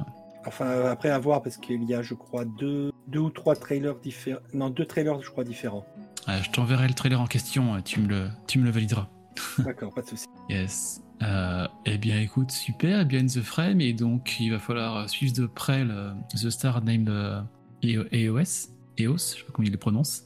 Enfin, 0.45 0.85
après 0.85 1.09
à 1.09 1.19
voir, 1.19 1.41
parce 1.43 1.57
qu'il 1.57 1.83
y 1.83 1.93
a, 1.93 2.01
je 2.01 2.13
crois, 2.13 2.45
deux, 2.45 2.91
deux 3.07 3.19
ou 3.19 3.29
trois 3.29 3.55
trailers 3.55 3.95
différents. 3.95 4.39
Non, 4.53 4.69
deux 4.69 4.85
trailers, 4.85 5.21
je 5.21 5.29
crois, 5.29 5.43
différents. 5.43 5.85
je 6.27 6.49
t'enverrai 6.51 6.87
le 6.87 6.93
trailer 6.93 7.19
en 7.19 7.25
question, 7.27 7.81
tu 7.81 7.99
me 7.99 8.07
le, 8.07 8.29
tu 8.47 8.57
me 8.59 8.63
le 8.63 8.71
valideras. 8.71 9.09
D'accord, 9.59 9.93
pas 9.93 10.01
de 10.03 10.07
souci. 10.07 10.25
Yes. 10.49 11.01
Euh, 11.21 11.67
eh 11.85 11.97
bien, 11.97 12.21
écoute, 12.21 12.51
super, 12.51 13.01
eh 13.01 13.05
bien 13.05 13.25
The 13.25 13.41
Frame, 13.41 13.81
et 13.81 13.91
donc 13.91 14.39
il 14.39 14.51
va 14.51 14.59
falloir 14.59 15.09
suivre 15.09 15.33
de 15.35 15.47
près 15.47 15.83
le, 15.83 16.11
The 16.41 16.49
Star 16.49 16.81
Named 16.81 17.09
euh, 17.09 17.41
EO- 17.83 18.05
EOS, 18.13 18.69
EOS, 18.99 19.17
je 19.17 19.39
sais 19.39 19.43
pas 19.43 19.51
comment 19.51 19.65
il 19.67 19.71
le 19.71 19.77
prononce, 19.77 20.23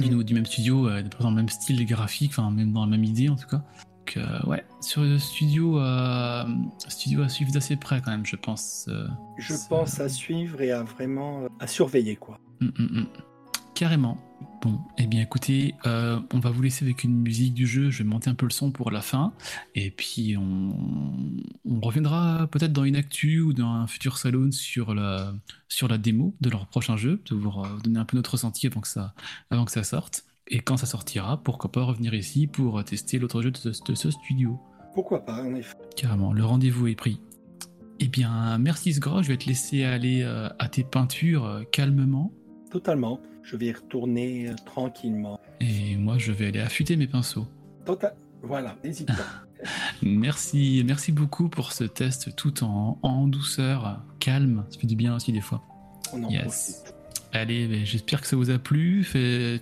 du, 0.00 0.24
du 0.24 0.34
même 0.34 0.46
studio, 0.46 0.88
euh, 0.88 1.02
dans 1.20 1.30
le 1.30 1.36
même 1.36 1.48
style 1.48 1.84
graphique, 1.86 2.32
enfin 2.32 2.50
même 2.50 2.72
dans 2.72 2.84
la 2.84 2.90
même 2.90 3.04
idée 3.04 3.28
en 3.28 3.36
tout 3.36 3.48
cas. 3.48 3.62
Donc, 3.98 4.16
euh, 4.16 4.40
ouais, 4.48 4.64
sur 4.80 5.02
le 5.02 5.18
studio, 5.18 5.78
euh, 5.78 6.44
studio 6.88 7.22
à 7.22 7.28
suivre 7.28 7.52
d'assez 7.52 7.76
près 7.76 8.00
quand 8.00 8.10
même, 8.10 8.26
je 8.26 8.36
pense. 8.36 8.86
euh, 8.88 9.06
Je 9.38 9.54
pense 9.68 10.00
à 10.00 10.08
suivre 10.08 10.60
et 10.60 10.72
à 10.72 10.82
vraiment 10.82 11.46
à 11.60 11.66
surveiller, 11.68 12.16
quoi. 12.16 12.40
Mm, 12.60 12.66
mm, 12.66 13.00
mm. 13.00 13.06
Carrément. 13.74 14.18
Bon, 14.62 14.78
eh 14.96 15.08
bien 15.08 15.22
écoutez, 15.22 15.74
euh, 15.86 16.20
on 16.32 16.38
va 16.38 16.50
vous 16.50 16.62
laisser 16.62 16.84
avec 16.84 17.02
une 17.02 17.20
musique 17.20 17.52
du 17.52 17.66
jeu, 17.66 17.90
je 17.90 18.04
vais 18.04 18.08
monter 18.08 18.30
un 18.30 18.36
peu 18.36 18.46
le 18.46 18.52
son 18.52 18.70
pour 18.70 18.92
la 18.92 19.00
fin, 19.00 19.32
et 19.74 19.90
puis 19.90 20.36
on, 20.36 20.76
on 21.68 21.80
reviendra 21.80 22.46
peut-être 22.46 22.72
dans 22.72 22.84
une 22.84 22.94
actu 22.94 23.40
ou 23.40 23.52
dans 23.52 23.72
un 23.72 23.88
futur 23.88 24.18
salon 24.18 24.52
sur 24.52 24.94
la, 24.94 25.34
sur 25.68 25.88
la 25.88 25.98
démo 25.98 26.36
de 26.40 26.48
leur 26.48 26.68
prochain 26.68 26.96
jeu, 26.96 27.20
de 27.28 27.34
vous 27.34 27.50
donner 27.82 27.98
un 27.98 28.04
peu 28.04 28.16
notre 28.16 28.30
ressenti 28.30 28.68
avant 28.68 28.80
que 28.80 28.86
ça, 28.86 29.14
avant 29.50 29.64
que 29.64 29.72
ça 29.72 29.82
sorte. 29.82 30.24
Et 30.46 30.60
quand 30.60 30.76
ça 30.76 30.86
sortira, 30.86 31.42
pourquoi 31.42 31.72
pas 31.72 31.82
revenir 31.82 32.14
ici 32.14 32.46
pour 32.46 32.84
tester 32.84 33.18
l'autre 33.18 33.42
jeu 33.42 33.50
de 33.50 33.56
ce, 33.56 33.70
de 33.70 33.94
ce 33.96 34.12
studio. 34.12 34.60
Pourquoi 34.94 35.24
pas, 35.24 35.42
en 35.42 35.56
effet. 35.56 35.74
Carrément, 35.96 36.32
le 36.32 36.44
rendez-vous 36.44 36.86
est 36.86 36.94
pris. 36.94 37.20
Eh 37.98 38.06
bien, 38.06 38.58
merci 38.58 38.92
Sgro, 38.92 39.22
je 39.22 39.28
vais 39.28 39.38
te 39.38 39.46
laisser 39.46 39.82
aller 39.82 40.22
euh, 40.22 40.48
à 40.60 40.68
tes 40.68 40.84
peintures 40.84 41.46
euh, 41.46 41.62
calmement. 41.64 42.32
Totalement. 42.70 43.20
Je 43.42 43.56
vais 43.56 43.66
y 43.66 43.72
retourner 43.72 44.48
euh, 44.48 44.54
tranquillement. 44.64 45.38
Et 45.60 45.96
moi, 45.96 46.18
je 46.18 46.32
vais 46.32 46.46
aller 46.48 46.60
affûter 46.60 46.96
mes 46.96 47.06
pinceaux. 47.06 47.46
Total. 47.84 48.14
Voilà, 48.42 48.76
n'hésite 48.84 49.08
pas. 49.08 49.14
Merci, 50.02 50.82
merci 50.84 51.12
beaucoup 51.12 51.48
pour 51.48 51.70
ce 51.72 51.84
test 51.84 52.34
tout 52.34 52.64
en, 52.64 52.98
en 53.02 53.28
douceur, 53.28 54.02
calme. 54.18 54.64
Ça 54.70 54.80
fait 54.80 54.88
du 54.88 54.96
bien 54.96 55.14
aussi 55.14 55.30
des 55.32 55.40
fois. 55.40 55.62
On 56.12 56.24
en 56.24 56.28
Yes. 56.28 56.42
profite. 56.42 56.94
Allez, 57.32 57.84
j'espère 57.86 58.20
que 58.20 58.26
ça 58.26 58.34
vous 58.36 58.50
a 58.50 58.58
plu. 58.58 59.04
Fait... 59.04 59.60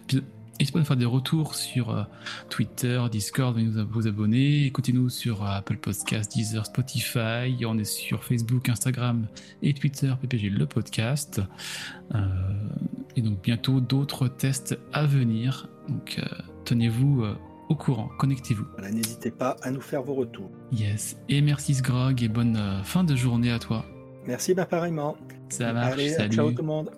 N'hésitez 0.60 0.72
pas 0.72 0.78
à 0.78 0.82
nous 0.82 0.86
faire 0.86 0.96
des 0.98 1.06
retours 1.06 1.54
sur 1.54 1.88
euh, 1.90 2.02
Twitter, 2.50 3.02
Discord, 3.10 3.56
venez 3.56 3.82
vous 3.90 4.06
abonner. 4.06 4.66
Écoutez-nous 4.66 5.08
sur 5.08 5.42
euh, 5.42 5.56
Apple 5.56 5.78
Podcast, 5.78 6.30
Deezer, 6.32 6.66
Spotify. 6.66 7.64
On 7.66 7.78
est 7.78 7.84
sur 7.84 8.22
Facebook, 8.22 8.68
Instagram 8.68 9.26
et 9.62 9.72
Twitter, 9.72 10.12
PPG 10.20 10.50
le 10.50 10.66
podcast. 10.66 11.40
Euh, 12.14 12.18
et 13.16 13.22
donc 13.22 13.40
bientôt 13.42 13.80
d'autres 13.80 14.28
tests 14.28 14.78
à 14.92 15.06
venir. 15.06 15.70
Donc 15.88 16.18
euh, 16.18 16.26
tenez-vous 16.66 17.22
euh, 17.22 17.34
au 17.70 17.74
courant, 17.74 18.10
connectez-vous. 18.18 18.66
Voilà, 18.74 18.90
n'hésitez 18.90 19.30
pas 19.30 19.56
à 19.62 19.70
nous 19.70 19.80
faire 19.80 20.02
vos 20.02 20.14
retours. 20.14 20.50
Yes. 20.72 21.16
Et 21.30 21.40
merci 21.40 21.74
Sgrog 21.74 22.22
et 22.22 22.28
bonne 22.28 22.82
fin 22.84 23.02
de 23.02 23.16
journée 23.16 23.50
à 23.50 23.58
toi. 23.58 23.86
Merci, 24.26 24.52
bah, 24.52 24.66
pareillement. 24.66 25.16
Ça 25.48 25.72
marche. 25.72 25.94
Allez, 25.94 26.10
Salut. 26.10 26.36
ciao 26.36 26.50
tout 26.50 26.60
le 26.60 26.68
monde. 26.68 26.90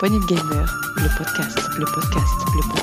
Poignée 0.00 0.18
de 0.18 0.24
podcast, 0.24 0.64
le 0.96 1.18
podcast, 1.18 1.58
le 1.78 1.84
podcast, 1.84 2.34
le 2.54 2.62
podcast. 2.62 2.79